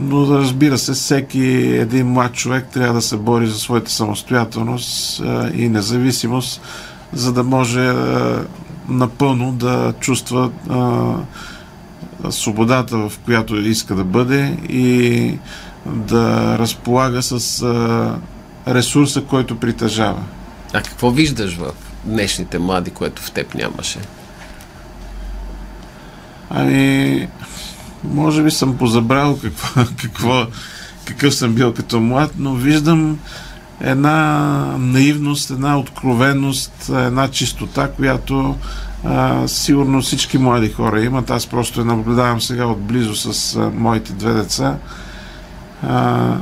но 0.00 0.26
разбира 0.28 0.78
се, 0.78 0.92
всеки 0.92 1.46
един 1.80 2.06
млад 2.06 2.32
човек 2.32 2.66
трябва 2.72 2.94
да 2.94 3.02
се 3.02 3.16
бори 3.16 3.46
за 3.46 3.58
своята 3.58 3.90
самостоятелност 3.90 5.22
и 5.54 5.68
независимост, 5.68 6.60
за 7.12 7.32
да 7.32 7.42
може 7.42 7.92
напълно 8.88 9.52
да 9.52 9.92
чувства 10.00 10.50
свободата, 12.30 12.96
в 12.96 13.12
която 13.24 13.56
иска 13.56 13.94
да 13.94 14.04
бъде 14.04 14.56
и 14.68 15.38
да 15.86 16.58
разполага 16.58 17.22
с 17.22 17.62
ресурса, 18.68 19.22
който 19.22 19.60
притежава. 19.60 20.22
А 20.72 20.82
какво 20.82 21.10
виждаш 21.10 21.56
в 21.56 21.72
днешните 22.04 22.58
млади, 22.58 22.90
което 22.90 23.22
в 23.22 23.30
теб 23.30 23.54
нямаше? 23.54 23.98
Ами, 26.54 27.28
може 28.04 28.42
би 28.42 28.50
съм 28.50 28.78
позабрал 28.78 29.38
какво, 29.42 29.80
какво, 30.02 30.46
какъв 31.04 31.34
съм 31.34 31.54
бил 31.54 31.74
като 31.74 32.00
млад, 32.00 32.32
но 32.38 32.54
виждам 32.54 33.18
една 33.80 34.26
наивност, 34.78 35.50
една 35.50 35.78
откровеност, 35.78 36.88
една 36.88 37.28
чистота, 37.28 37.88
която 37.88 38.56
а, 39.04 39.48
сигурно 39.48 40.02
всички 40.02 40.38
млади 40.38 40.68
хора 40.72 41.02
имат. 41.02 41.30
Аз 41.30 41.46
просто 41.46 41.80
я 41.80 41.86
наблюдавам 41.86 42.40
сега 42.40 42.66
отблизо 42.66 43.14
с 43.14 43.56
а, 43.56 43.70
моите 43.70 44.12
две 44.12 44.32
деца, 44.32 44.76
а, 45.82 46.36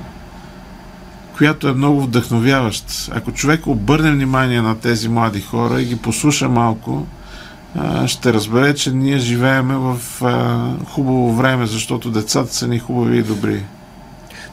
която 1.37 1.69
е 1.69 1.73
много 1.73 2.03
вдъхновяваща. 2.03 2.95
Ако 3.13 3.33
човек 3.33 3.67
обърне 3.67 4.13
внимание 4.13 4.63
на 4.63 4.79
тези 4.79 5.09
млади 5.09 5.41
хора 5.41 5.83
и 5.83 5.85
ги 5.85 5.97
послуша 5.97 6.49
малко, 6.49 7.07
ще 8.07 8.33
разбере, 8.33 8.75
че 8.75 8.91
ние 8.91 9.19
живееме 9.19 9.75
в 9.77 9.99
хубаво 10.89 11.33
време, 11.33 11.67
защото 11.67 12.11
децата 12.11 12.55
са 12.55 12.69
ни 12.69 12.79
хубави 12.79 13.19
и 13.19 13.23
добри. 13.23 13.65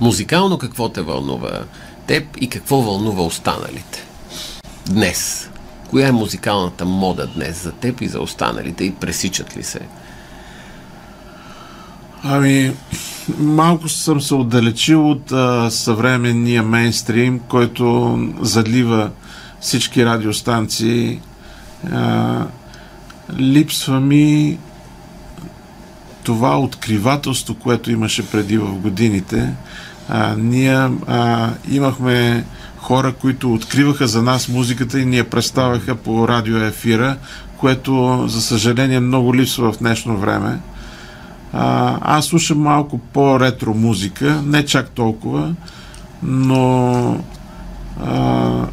Музикално 0.01 0.57
какво 0.57 0.89
те 0.89 1.01
вълнува 1.01 1.59
теб 2.07 2.37
и 2.41 2.49
какво 2.49 2.81
вълнува 2.81 3.23
останалите? 3.23 4.05
Днес. 4.89 5.49
Коя 5.89 6.07
е 6.07 6.11
музикалната 6.11 6.85
мода 6.85 7.27
днес 7.27 7.63
за 7.63 7.71
теб 7.71 8.01
и 8.01 8.07
за 8.07 8.21
останалите 8.21 8.83
и 8.83 8.95
пресичат 8.95 9.57
ли 9.57 9.63
се? 9.63 9.79
Ами, 12.23 12.73
малко 13.37 13.89
съм 13.89 14.21
се 14.21 14.35
отдалечил 14.35 15.11
от 15.11 15.31
а, 15.31 15.69
съвременния 15.71 16.63
мейнстрим, 16.63 17.39
който 17.39 18.17
залива 18.41 19.11
всички 19.59 20.05
радиостанции. 20.05 21.19
А, 21.91 22.45
липсва 23.35 23.99
ми 23.99 24.57
това 26.23 26.59
откривателство, 26.59 27.55
което 27.55 27.91
имаше 27.91 28.29
преди 28.29 28.57
в 28.57 28.73
годините. 28.73 29.53
А, 30.09 30.35
ние 30.37 30.89
а, 31.07 31.49
имахме 31.71 32.45
хора, 32.77 33.13
които 33.13 33.53
откриваха 33.53 34.07
за 34.07 34.21
нас 34.21 34.49
музиката 34.49 34.99
и 34.99 35.05
ни 35.05 35.17
я 35.17 35.29
представяха 35.29 35.95
по 35.95 36.27
радиоефира, 36.27 37.17
което, 37.57 38.23
за 38.27 38.41
съжаление, 38.41 38.99
много 38.99 39.35
липсва 39.35 39.71
в 39.71 39.79
днешно 39.79 40.17
време. 40.17 40.59
А, 41.53 41.97
аз 42.01 42.25
слушам 42.25 42.59
малко 42.59 42.97
по-ретро 42.97 43.73
музика, 43.73 44.41
не 44.45 44.65
чак 44.65 44.89
толкова, 44.89 45.53
но 46.23 47.19
а, 48.05 48.65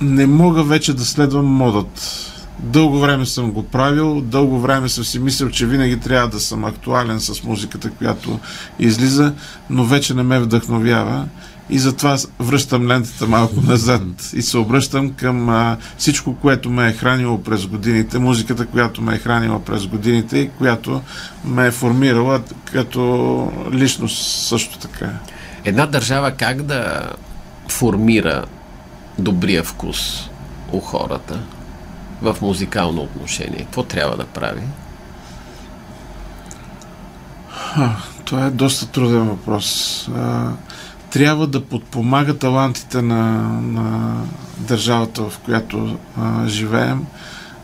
не 0.00 0.26
мога 0.26 0.62
вече 0.62 0.94
да 0.94 1.04
следвам 1.04 1.46
модът. 1.46 2.24
Дълго 2.58 2.98
време 2.98 3.26
съм 3.26 3.52
го 3.52 3.62
правил, 3.62 4.20
дълго 4.20 4.60
време 4.60 4.88
съм 4.88 5.04
си 5.04 5.18
мислил, 5.18 5.50
че 5.50 5.66
винаги 5.66 6.00
трябва 6.00 6.28
да 6.28 6.40
съм 6.40 6.64
актуален 6.64 7.20
с 7.20 7.44
музиката, 7.44 7.90
която 7.90 8.38
излиза, 8.78 9.32
но 9.70 9.84
вече 9.84 10.14
не 10.14 10.22
ме 10.22 10.40
вдъхновява 10.40 11.26
и 11.70 11.78
затова 11.78 12.16
връщам 12.40 12.86
лентата 12.86 13.26
малко 13.26 13.60
назад 13.60 14.02
и 14.34 14.42
се 14.42 14.58
обръщам 14.58 15.12
към 15.12 15.48
а, 15.48 15.76
всичко, 15.98 16.36
което 16.36 16.70
ме 16.70 16.88
е 16.88 16.92
хранило 16.92 17.42
през 17.42 17.66
годините, 17.66 18.18
музиката, 18.18 18.66
която 18.66 19.02
ме 19.02 19.14
е 19.14 19.18
хранила 19.18 19.64
през 19.64 19.86
годините 19.86 20.38
и 20.38 20.48
която 20.48 21.02
ме 21.44 21.66
е 21.66 21.70
формирала 21.70 22.40
като 22.72 23.52
личност 23.72 24.46
също 24.48 24.78
така. 24.78 25.10
Една 25.64 25.86
държава 25.86 26.30
как 26.30 26.62
да 26.62 27.10
формира 27.68 28.44
добрия 29.18 29.64
вкус 29.64 30.30
у 30.72 30.80
хората 30.80 31.40
в 32.22 32.36
музикално 32.42 33.02
отношение? 33.02 33.58
Какво 33.58 33.82
трябва 33.82 34.16
да 34.16 34.24
прави? 34.24 34.62
А, 37.76 37.96
това 38.24 38.46
е 38.46 38.50
доста 38.50 38.86
труден 38.86 39.28
въпрос. 39.28 40.08
А, 40.16 40.52
трябва 41.10 41.46
да 41.46 41.64
подпомага 41.64 42.38
талантите 42.38 43.02
на, 43.02 43.24
на 43.62 44.16
държавата, 44.58 45.22
в 45.22 45.38
която 45.38 45.98
а, 46.20 46.48
живеем. 46.48 47.06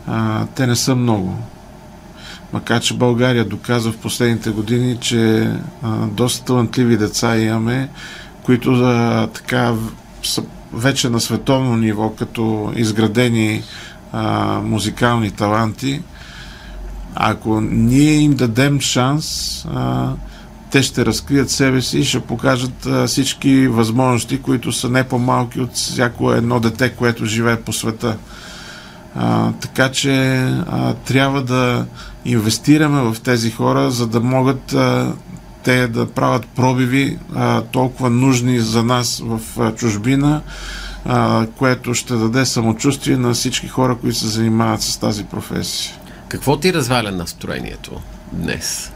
А, 0.07 0.45
те 0.45 0.67
не 0.67 0.75
са 0.75 0.95
много. 0.95 1.37
Макар, 2.53 2.81
че 2.81 2.93
България 2.93 3.45
доказва 3.45 3.91
в 3.91 3.97
последните 3.97 4.49
години, 4.49 4.97
че 4.97 5.51
а, 5.83 5.89
доста 6.07 6.45
талантливи 6.45 6.97
деца 6.97 7.37
имаме, 7.37 7.89
които 8.43 8.71
а, 8.73 9.27
така 9.27 9.73
са 10.23 10.43
вече 10.73 11.09
на 11.09 11.21
световно 11.21 11.77
ниво, 11.77 12.09
като 12.09 12.73
изградени 12.75 13.63
а, 14.11 14.59
музикални 14.63 15.31
таланти. 15.31 16.01
Ако 17.15 17.61
ние 17.61 18.13
им 18.13 18.33
дадем 18.33 18.81
шанс, 18.81 19.65
а, 19.73 20.11
те 20.71 20.83
ще 20.83 21.05
разкрият 21.05 21.49
себе 21.49 21.81
си 21.81 21.99
и 21.99 22.05
ще 22.05 22.19
покажат 22.19 22.85
а, 22.85 23.07
всички 23.07 23.67
възможности, 23.67 24.41
които 24.41 24.71
са 24.71 24.89
не 24.89 25.03
по-малки 25.03 25.59
от 25.59 25.73
всяко 25.73 26.31
едно 26.31 26.59
дете, 26.59 26.89
което 26.89 27.25
живее 27.25 27.61
по 27.61 27.73
света. 27.73 28.17
А, 29.15 29.51
така 29.51 29.91
че 29.91 30.35
а, 30.67 30.93
трябва 30.93 31.43
да 31.43 31.85
инвестираме 32.25 33.01
в 33.01 33.21
тези 33.21 33.51
хора, 33.51 33.91
за 33.91 34.07
да 34.07 34.19
могат 34.19 34.73
а, 34.73 35.13
те 35.65 35.87
да 35.87 36.11
правят 36.11 36.45
пробиви 36.45 37.17
а, 37.35 37.61
толкова 37.61 38.09
нужни 38.09 38.59
за 38.59 38.83
нас 38.83 39.21
в 39.25 39.39
а, 39.59 39.75
чужбина, 39.75 40.41
а, 41.05 41.47
което 41.57 41.93
ще 41.93 42.13
даде 42.13 42.45
самочувствие 42.45 43.17
на 43.17 43.33
всички 43.33 43.67
хора, 43.67 43.97
които 44.01 44.17
се 44.17 44.27
занимават 44.27 44.81
с 44.81 44.97
тази 44.97 45.23
професия. 45.23 45.95
Какво 46.27 46.59
ти 46.59 46.73
разваля 46.73 47.11
настроението 47.11 48.01
днес? 48.31 48.91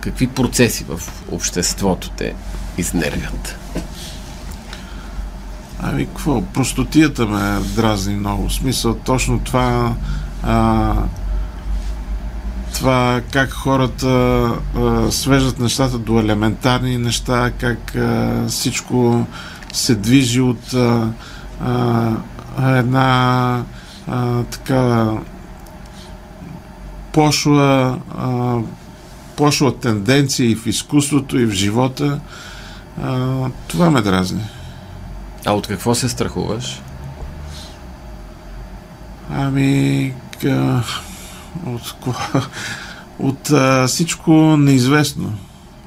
Какви 0.00 0.26
процеси 0.26 0.84
в 0.88 1.00
обществото 1.32 2.10
те 2.10 2.34
изнервят? 2.78 3.56
Ами, 5.82 6.06
какво? 6.06 6.42
Простотията 6.42 7.26
ме 7.26 7.60
дразни 7.64 8.14
много. 8.14 8.48
В 8.48 8.54
смисъл, 8.54 8.94
точно 8.94 9.40
това 9.40 9.94
а, 10.42 10.94
това 12.74 13.20
как 13.32 13.50
хората 13.50 14.08
а, 14.08 15.12
свеждат 15.12 15.58
нещата 15.58 15.98
до 15.98 16.20
елементарни 16.20 16.98
неща, 16.98 17.50
как 17.58 17.94
а, 17.96 18.44
всичко 18.48 19.26
се 19.72 19.94
движи 19.94 20.40
от 20.40 20.74
а, 20.74 21.12
а, 21.60 22.76
една 22.78 23.62
а, 24.08 24.42
така 24.42 25.12
пошла, 27.12 27.98
а, 28.18 28.58
пошла 29.36 29.76
тенденция 29.76 30.50
и 30.50 30.56
в 30.56 30.66
изкуството, 30.66 31.38
и 31.38 31.46
в 31.46 31.52
живота. 31.52 32.20
А, 33.02 33.46
това 33.68 33.90
ме 33.90 34.02
дразни. 34.02 34.42
А 35.46 35.52
от 35.52 35.66
какво 35.66 35.94
се 35.94 36.08
страхуваш? 36.08 36.82
Ами, 39.30 40.14
къ... 40.40 40.82
от, 41.66 41.94
от 43.18 43.50
а, 43.50 43.86
всичко 43.86 44.32
неизвестно. 44.56 45.32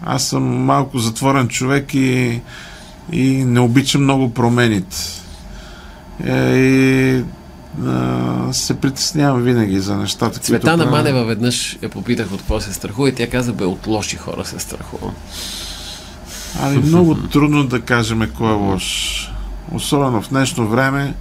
Аз 0.06 0.24
съм 0.24 0.44
малко 0.44 1.00
затворен 1.00 1.48
човек 1.48 1.94
и, 1.94 2.42
и 3.12 3.46
не 3.46 3.60
обичам 3.60 4.04
много 4.04 4.34
промените. 4.34 4.98
Е, 6.26 6.56
и 6.56 7.24
а, 7.86 8.54
се 8.54 8.74
притеснявам 8.74 9.42
винаги 9.42 9.80
за 9.80 9.98
нещата. 9.98 10.40
Цветана 10.40 10.84
правя. 10.84 10.98
Манева 10.98 11.26
веднъж 11.26 11.78
я 11.82 11.90
попитах 11.90 12.32
от 12.32 12.40
какво 12.40 12.60
се 12.60 12.74
страхува 12.74 13.10
и 13.10 13.16
тя 13.16 13.30
каза, 13.30 13.54
бе, 13.54 13.66
от 13.66 13.88
лоши 13.88 14.16
хора 14.16 14.46
се 14.46 14.60
страхувам. 14.60 15.14
Ами 16.62 16.78
много 16.78 17.16
трудно 17.16 17.64
да 17.64 17.82
кажем 17.82 18.32
кой 18.38 18.50
е 18.50 18.54
лош. 18.54 19.30
Особено 19.72 20.22
в 20.22 20.30
днешно 20.30 20.68
време, 20.68 21.14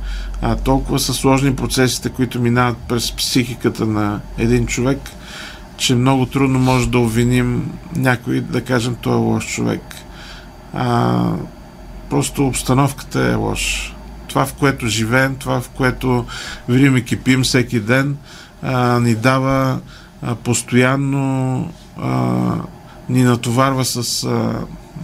а, 0.42 0.56
толкова 0.56 0.98
са 0.98 1.14
сложни 1.14 1.56
процесите, 1.56 2.08
които 2.08 2.40
минават 2.40 2.76
през 2.76 3.12
психиката 3.12 3.86
на 3.86 4.20
един 4.38 4.66
човек, 4.66 4.98
че 5.76 5.94
много 5.94 6.26
трудно 6.26 6.58
може 6.58 6.88
да 6.88 6.98
обвиним 6.98 7.72
някой 7.96 8.40
да 8.40 8.64
кажем 8.64 8.96
той 9.00 9.12
е 9.12 9.16
лош 9.16 9.46
човек. 9.46 9.82
А, 10.74 11.22
просто 12.10 12.46
обстановката 12.46 13.20
е 13.20 13.34
лош. 13.34 13.94
Това, 14.28 14.46
в 14.46 14.54
което 14.54 14.86
живеем, 14.86 15.36
това, 15.36 15.60
в 15.60 15.68
което 15.68 16.24
видим 16.68 16.96
и 16.96 17.04
кипим 17.04 17.42
всеки 17.42 17.80
ден, 17.80 18.16
а, 18.62 19.00
ни 19.00 19.14
дава 19.14 19.80
а, 20.22 20.34
постоянно 20.34 21.68
а, 21.98 22.54
ни 23.08 23.22
натоварва 23.22 23.84
с 23.84 24.24
а, 24.24 24.54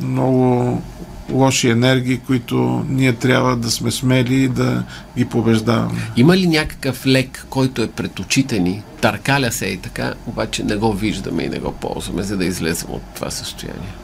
много 0.03 0.83
лоши 1.31 1.69
енергии, 1.69 2.19
които 2.19 2.85
ние 2.89 3.13
трябва 3.13 3.57
да 3.57 3.71
сме 3.71 3.91
смели 3.91 4.35
и 4.35 4.49
да 4.49 4.85
ги 5.17 5.25
побеждаваме. 5.25 6.11
Има 6.17 6.37
ли 6.37 6.47
някакъв 6.47 7.07
лек, 7.07 7.47
който 7.51 7.83
е 7.83 7.91
пред 7.91 8.21
очите 8.21 8.61
ни, 8.61 8.83
търкаля 9.01 9.53
се 9.53 9.67
и 9.67 9.77
така, 9.77 10.15
обаче 10.27 10.65
не 10.65 10.77
го 10.77 10.93
виждаме 10.93 11.43
и 11.43 11.49
не 11.49 11.59
го 11.59 11.73
ползваме, 11.73 12.23
за 12.23 12.37
да 12.37 12.45
излезем 12.45 12.91
от 12.91 13.03
това 13.15 13.31
състояние? 13.31 13.95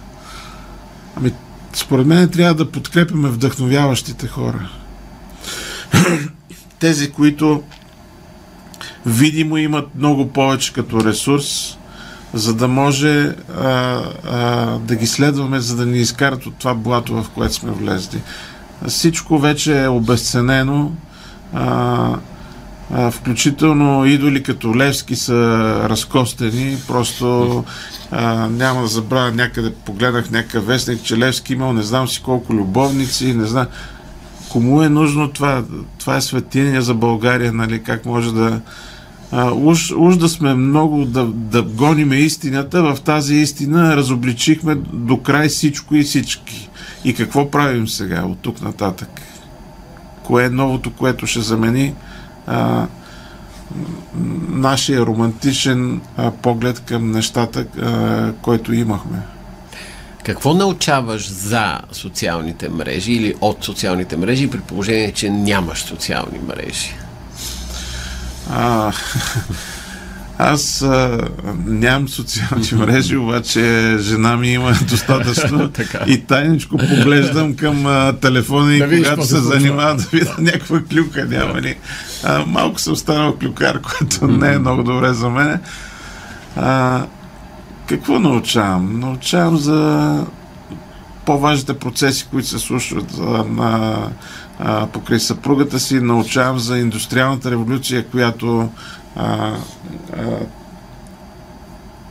Ами, 1.17 1.33
според 1.73 2.07
мен 2.07 2.29
трябва 2.29 2.55
да 2.55 2.71
подкрепяме 2.71 3.29
вдъхновяващите 3.29 4.27
хора. 4.27 4.71
Тези, 6.79 7.11
които 7.11 7.63
видимо 9.07 9.57
имат 9.57 9.95
много 9.95 10.29
повече 10.29 10.73
като 10.73 11.05
ресурс, 11.05 11.79
за 12.35 12.55
да 12.55 12.69
може 12.69 13.35
а, 13.59 14.03
а, 14.31 14.79
да 14.79 14.97
ги 14.97 15.07
следваме, 15.07 15.61
за 15.61 15.77
да 15.77 15.87
ни 15.87 15.99
изкарат 15.99 16.47
от 16.47 16.55
това 16.55 16.75
блато, 16.75 17.23
в 17.23 17.31
което 17.31 17.55
сме 17.55 17.71
влезли. 17.71 18.23
Всичко 18.89 19.39
вече 19.39 19.83
е 19.83 19.89
обесценено. 19.89 20.93
А, 21.53 22.17
а, 22.93 23.11
включително 23.11 24.05
идоли 24.05 24.43
като 24.43 24.77
Левски 24.77 25.17
са 25.17 25.37
разкостени. 25.89 26.77
Просто 26.89 27.65
а, 28.11 28.49
няма 28.49 28.81
да 28.81 28.87
забравя 28.87 29.33
някъде, 29.33 29.73
погледнах 29.85 30.31
някакъв 30.31 30.67
вестник, 30.67 31.03
че 31.03 31.19
Левски 31.19 31.53
имал 31.53 31.73
не 31.73 31.83
знам 31.83 32.09
си 32.09 32.23
колко 32.23 32.55
любовници, 32.55 33.35
не 33.35 33.45
знам. 33.45 33.67
Кому 34.49 34.83
е 34.83 34.89
нужно 34.89 35.29
това? 35.29 35.65
Това 35.99 36.17
е 36.17 36.21
светиня 36.21 36.83
за 36.83 36.95
България, 36.95 37.53
нали? 37.53 37.83
Как 37.83 38.07
може 38.07 38.35
да 38.35 38.61
а, 39.37 39.53
уж, 39.53 39.93
уж 39.97 40.17
да 40.17 40.29
сме 40.29 40.55
много 40.55 41.05
да, 41.05 41.25
да 41.25 41.63
гониме 41.63 42.17
истината, 42.17 42.83
в 42.83 43.01
тази 43.01 43.35
истина 43.35 43.97
разобличихме 43.97 44.75
до 44.93 45.17
край 45.17 45.49
всичко 45.49 45.95
и 45.95 46.03
всички. 46.03 46.69
И 47.05 47.15
какво 47.15 47.51
правим 47.51 47.89
сега 47.89 48.25
от 48.25 48.39
тук 48.39 48.63
нататък? 48.63 49.09
Кое 50.23 50.45
е 50.45 50.51
новото, 50.51 50.93
което 50.93 51.27
ще 51.27 51.41
замени 51.41 51.95
а, 52.47 52.87
нашия 54.49 55.07
романтичен 55.07 56.01
а, 56.17 56.31
поглед 56.31 56.81
към 56.81 57.11
нещата, 57.11 57.67
а, 57.83 58.33
който 58.43 58.73
имахме? 58.73 59.19
Какво 60.25 60.55
научаваш 60.55 61.31
за 61.31 61.81
социалните 61.93 62.69
мрежи 62.69 63.13
или 63.13 63.35
от 63.41 63.65
социалните 63.65 64.17
мрежи 64.17 64.51
при 64.51 64.61
положение, 64.61 65.13
че 65.13 65.31
нямаш 65.31 65.79
социални 65.79 66.39
мрежи? 66.49 67.04
А, 68.51 68.93
аз 70.39 70.83
а, 70.83 71.19
нямам 71.67 72.09
социални 72.09 72.69
мрежи, 72.73 73.17
обаче 73.17 73.97
жена 74.01 74.37
ми 74.37 74.49
има 74.49 74.73
достатъчно 74.89 75.71
и 76.07 76.21
тайничко 76.21 76.77
поглеждам 76.77 77.55
към 77.57 77.87
а, 77.87 78.13
телефона 78.13 78.75
и 78.75 78.79
да 78.79 78.87
когато 78.87 79.25
се 79.25 79.37
занимава 79.37 79.95
да 79.95 80.03
видя 80.13 80.35
някаква 80.39 80.81
клюка, 80.91 81.25
няма 81.25 81.61
ли. 81.61 81.77
А, 82.25 82.45
малко 82.47 82.81
съм 82.81 82.97
станал 82.97 83.37
клюкар, 83.37 83.81
което 83.81 84.27
не 84.27 84.55
е 84.55 84.59
много 84.59 84.83
добре 84.83 85.13
за 85.13 85.31
мен. 85.31 85.61
А, 86.57 87.03
какво 87.89 88.19
научавам? 88.19 89.01
Научавам 89.01 89.57
за 89.57 90.21
по-важните 91.25 91.75
процеси, 91.75 92.27
които 92.31 92.49
се 92.49 92.59
случват 92.59 93.19
на 93.49 93.99
а, 94.59 94.87
покрай 94.87 95.21
съпругата 95.21 95.81
си 95.81 96.01
научавам 96.01 96.59
за 96.59 96.79
индустриалната 96.79 97.51
революция, 97.51 98.07
която 98.07 98.71
а, 99.17 99.27
а, 99.27 99.57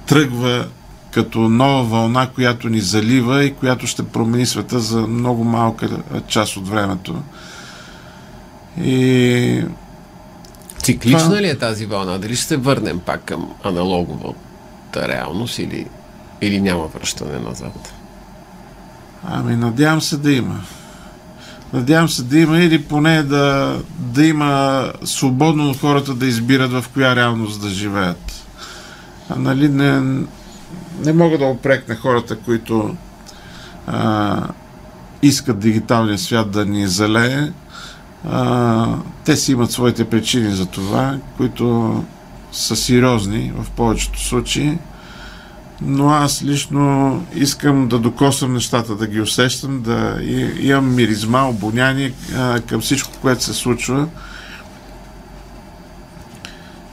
тръгва 0.06 0.68
като 1.12 1.40
нова 1.40 1.84
вълна, 1.84 2.28
която 2.28 2.70
ни 2.70 2.80
залива 2.80 3.44
и 3.44 3.54
която 3.54 3.88
ще 3.88 4.04
промени 4.04 4.46
света 4.46 4.80
за 4.80 5.08
много 5.08 5.44
малка 5.44 5.90
част 6.28 6.58
от 6.58 6.68
времето. 6.68 7.16
И 8.84 9.64
Циклична 10.78 11.20
това... 11.20 11.42
ли 11.42 11.48
е 11.48 11.58
тази 11.58 11.86
вълна? 11.86 12.18
Дали 12.18 12.36
ще 12.36 12.46
се 12.46 12.58
върнем 12.58 13.00
пак 13.00 13.24
към 13.24 13.54
аналоговата 13.64 15.08
реалност 15.08 15.60
или, 15.60 15.88
или 16.42 16.62
няма 16.62 16.88
връщане 16.88 17.40
назад? 17.40 17.94
Ами, 19.28 19.56
надявам 19.56 20.02
се 20.02 20.18
да 20.18 20.32
има. 20.32 20.62
Надявам 21.74 22.10
се 22.10 22.24
да 22.24 22.40
има 22.40 22.60
или 22.60 22.84
поне 22.84 23.24
да, 23.24 23.78
да 23.98 24.26
има 24.26 24.84
свободно 25.04 25.74
хората 25.74 26.14
да 26.14 26.26
избират 26.26 26.72
в 26.72 26.86
коя 26.94 27.16
реалност 27.16 27.62
да 27.62 27.70
живеят. 27.70 28.48
А, 29.30 29.36
нали, 29.36 29.70
не, 29.70 30.00
не 31.06 31.14
мога 31.14 31.38
да 31.38 31.46
опрекна 31.46 31.96
хората, 31.96 32.36
които 32.36 32.96
а, 33.88 34.48
искат 35.22 35.60
дигиталния 35.60 36.18
свят 36.18 36.52
да 36.52 36.66
ни 36.66 36.88
залее. 36.88 37.52
А, 38.30 38.88
те 39.26 39.36
си 39.36 39.52
имат 39.52 39.72
своите 39.72 40.06
причини 40.06 40.52
за 40.52 40.66
това, 40.66 41.18
които 41.38 42.04
са 42.52 42.76
сериозни 42.76 43.54
в 43.58 43.72
повечето 43.72 44.24
случаи 44.24 44.78
но 45.86 46.10
аз 46.10 46.44
лично 46.44 47.26
искам 47.36 47.88
да 47.88 48.00
докосвам 48.00 48.54
нещата, 48.54 48.96
да 48.96 49.08
ги 49.08 49.22
усещам, 49.22 49.82
да 49.82 50.20
имам 50.60 50.96
миризма, 50.96 51.48
обоняние 51.48 52.14
към 52.68 52.82
всичко, 52.82 53.12
което 53.22 53.44
се 53.44 53.54
случва. 53.54 54.08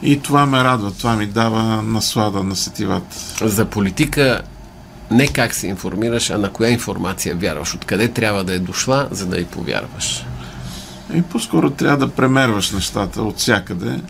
И 0.03 0.21
това 0.21 0.47
ме 0.47 0.65
радва, 0.65 0.91
това 0.91 1.17
ми 1.17 1.27
дава 1.27 1.83
наслада 1.83 2.43
на 2.43 2.57
сетивата. 2.57 3.17
За 3.43 3.65
политика 3.65 4.43
не 5.11 5.29
как 5.29 5.55
се 5.55 5.67
информираш, 5.67 6.31
а 6.31 6.39
на 6.39 6.51
коя 6.53 6.71
информация 6.71 7.35
вярваш, 7.35 7.75
откъде 7.75 8.09
трябва 8.09 8.45
да 8.45 8.55
е 8.55 8.59
дошла, 8.59 9.09
за 9.11 9.27
да 9.27 9.41
й 9.41 9.45
повярваш. 9.45 10.25
И 11.15 11.23
по-скоро 11.23 11.71
трябва 11.71 12.07
да 12.07 12.13
премерваш 12.13 12.71
нещата 12.71 13.23
от 13.23 13.39
всякъде 13.39 14.01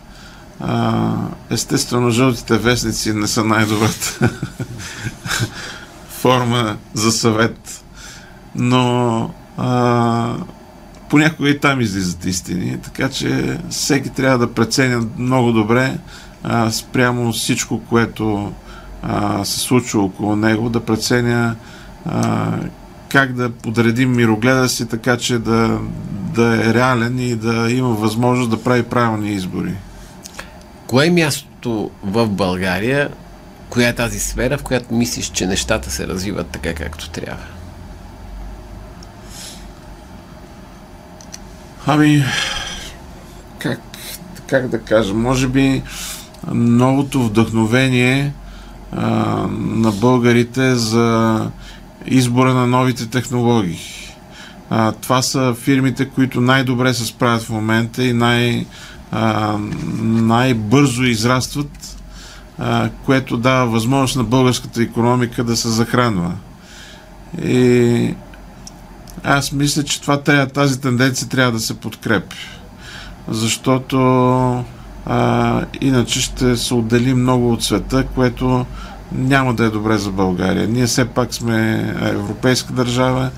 а, 0.61 1.13
естествено, 1.51 2.11
жълтите 2.11 2.59
вестници 2.59 3.13
не 3.13 3.27
са 3.27 3.45
най-добрата 3.45 4.31
форма 6.21 6.77
за 6.95 7.13
съвет, 7.13 7.85
но 8.55 9.31
а, 9.57 10.35
понякога 11.11 11.49
и 11.49 11.61
там 11.61 11.81
излизат 11.81 12.25
истини, 12.25 12.79
така 12.83 13.09
че 13.09 13.59
всеки 13.71 14.11
трябва 14.11 14.39
да 14.39 14.53
преценя 14.53 15.07
много 15.19 15.53
добре 15.53 15.99
а, 16.43 16.71
спрямо 16.71 17.33
всичко, 17.33 17.81
което 17.89 18.53
а, 19.03 19.45
се 19.45 19.61
случва 19.61 20.03
около 20.03 20.37
него, 20.37 20.69
да 20.69 20.81
преценя 20.81 21.57
а, 22.07 22.53
как 23.09 23.33
да 23.33 23.51
подредим 23.51 24.17
мирогледа 24.17 24.69
си 24.69 24.89
така, 24.89 25.17
че 25.17 25.39
да, 25.39 25.79
да 26.35 26.69
е 26.69 26.75
реален 26.75 27.19
и 27.19 27.37
да 27.37 27.71
има 27.71 27.89
възможност 27.89 28.51
да 28.51 28.63
прави 28.63 28.83
правилни 28.83 29.33
избори. 29.33 29.75
Кое 30.91 31.07
е 31.07 31.11
мястото 31.11 31.91
в 32.03 32.29
България, 32.29 33.09
коя 33.69 33.89
е 33.89 33.95
тази 33.95 34.21
сфера, 34.21 34.59
в 34.59 34.63
която 34.63 34.95
мислиш, 34.95 35.27
че 35.27 35.47
нещата 35.47 35.91
се 35.91 36.07
развиват 36.07 36.47
така, 36.47 36.75
както 36.75 37.11
трябва? 37.11 37.45
Ами, 41.87 42.25
как, 43.59 43.81
как 44.47 44.69
да 44.69 44.81
кажа, 44.81 45.15
може 45.15 45.49
би 45.49 45.83
новото 46.53 47.23
вдъхновение 47.23 48.33
а, 48.93 49.07
на 49.51 49.93
българите 49.93 50.75
за 50.75 51.51
избора 52.07 52.55
на 52.55 52.67
новите 52.67 53.07
технологии. 53.07 54.00
Това 55.01 55.23
са 55.23 55.55
фирмите, 55.55 56.09
които 56.09 56.41
най-добре 56.41 56.95
се 56.95 57.07
справят 57.07 57.43
в 57.43 57.51
момента 57.51 58.05
и 58.05 58.13
най- 58.13 58.67
а, 59.13 59.57
най-бързо 60.03 61.03
израстват, 61.03 61.97
а, 62.59 62.91
което 63.05 63.37
дава 63.37 63.67
възможност 63.67 64.17
на 64.17 64.25
българската 64.25 64.83
економика 64.83 65.45
да 65.45 65.57
се 65.57 65.69
захранва. 65.69 66.33
И 67.45 68.15
аз 69.25 69.53
мисля, 69.53 69.83
че 69.83 70.01
това 70.01 70.23
тази 70.47 70.81
тенденция 70.81 71.29
трябва 71.29 71.53
да 71.53 71.61
се 71.61 71.75
подкрепи. 71.75 72.37
Защото 73.29 73.99
а, 75.07 75.65
иначе 75.81 76.21
ще 76.21 76.57
се 76.57 76.75
отдели 76.75 77.15
много 77.15 77.53
от 77.53 77.65
света, 77.65 78.05
което 78.15 78.67
няма 79.13 79.55
да 79.55 79.65
е 79.65 79.71
добре 79.71 79.99
за 79.99 80.11
България. 80.11 80.69
Ние 80.69 80.87
все 80.87 81.05
пак 81.05 81.35
сме 81.35 81.79
европейска 82.01 82.73
държава 82.73 83.31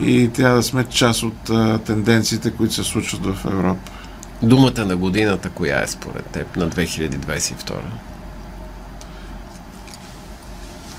и 0.00 0.30
трябва 0.34 0.56
да 0.56 0.62
сме 0.62 0.84
част 0.84 1.22
от 1.22 1.50
а, 1.50 1.78
тенденциите, 1.78 2.50
които 2.50 2.74
се 2.74 2.84
случват 2.84 3.26
в 3.26 3.44
Европа. 3.44 3.90
Думата 4.42 4.84
на 4.84 4.96
годината, 4.96 5.50
коя 5.50 5.82
е 5.82 5.86
според 5.86 6.26
теб 6.26 6.56
на 6.56 6.70
2022? 6.70 7.72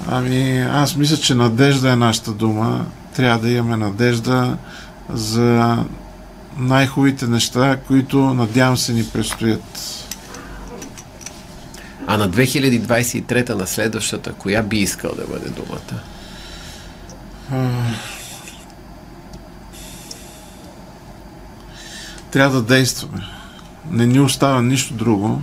Ами, 0.07 0.59
аз 0.59 0.95
мисля, 0.95 1.17
че 1.17 1.35
надежда 1.35 1.91
е 1.91 1.95
нашата 1.95 2.31
дума. 2.31 2.85
Трябва 3.15 3.39
да 3.39 3.51
имаме 3.51 3.77
надежда 3.77 4.57
за 5.09 5.77
най-хубавите 6.57 7.27
неща, 7.27 7.77
които 7.87 8.17
надявам 8.17 8.77
се 8.77 8.93
ни 8.93 9.05
предстоят. 9.13 9.79
А 12.07 12.17
на 12.17 12.29
2023 12.29 13.49
на 13.49 13.67
следващата, 13.67 14.33
коя 14.33 14.63
би 14.63 14.77
искал 14.77 15.11
да 15.15 15.23
бъде 15.27 15.49
думата? 15.49 15.99
Трябва 22.33 22.61
да 22.61 22.67
действаме. 22.67 23.21
Не 23.91 24.05
ни 24.05 24.19
остава 24.19 24.61
нищо 24.61 24.93
друго. 24.93 25.41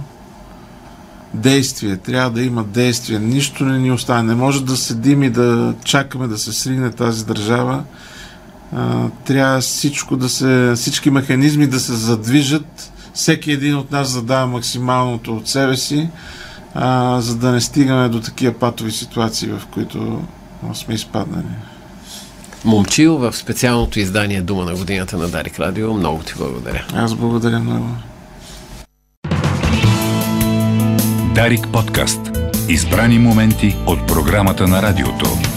Действие. 1.34 1.96
Трябва 1.96 2.30
да 2.30 2.42
има 2.42 2.64
действие. 2.64 3.18
Нищо 3.18 3.64
не 3.64 3.78
ни 3.78 3.92
остава. 3.92 4.22
Не 4.22 4.34
може 4.34 4.64
да 4.64 4.76
седим 4.76 5.22
и 5.22 5.30
да 5.30 5.74
чакаме 5.84 6.28
да 6.28 6.38
се 6.38 6.52
сригне 6.52 6.90
тази 6.90 7.26
държава. 7.26 7.84
трябва 9.24 9.60
всичко 9.60 10.16
да 10.16 10.28
се, 10.28 10.72
всички 10.76 11.10
механизми 11.10 11.66
да 11.66 11.80
се 11.80 11.92
задвижат. 11.92 12.92
Всеки 13.14 13.52
един 13.52 13.76
от 13.76 13.90
нас 13.90 14.08
задава 14.08 14.46
максималното 14.46 15.36
от 15.36 15.48
себе 15.48 15.76
си, 15.76 16.08
за 17.18 17.36
да 17.36 17.52
не 17.52 17.60
стигаме 17.60 18.08
до 18.08 18.20
такива 18.20 18.52
патови 18.52 18.92
ситуации, 18.92 19.48
в 19.48 19.62
които 19.66 20.22
сме 20.74 20.94
изпаднали. 20.94 21.69
Момчил 22.64 23.16
в 23.16 23.36
специалното 23.36 24.00
издание 24.00 24.42
Дума 24.42 24.64
на 24.64 24.74
годината 24.74 25.16
на 25.16 25.28
Дарик 25.28 25.58
Радио. 25.60 25.94
Много 25.94 26.22
ти 26.22 26.34
благодаря. 26.38 26.86
Аз 26.94 27.14
благодаря 27.14 27.58
много. 27.58 27.86
Дарик 31.34 31.68
подкаст. 31.72 32.20
Избрани 32.68 33.18
моменти 33.18 33.76
от 33.86 34.06
програмата 34.06 34.68
на 34.68 34.82
радиото. 34.82 35.49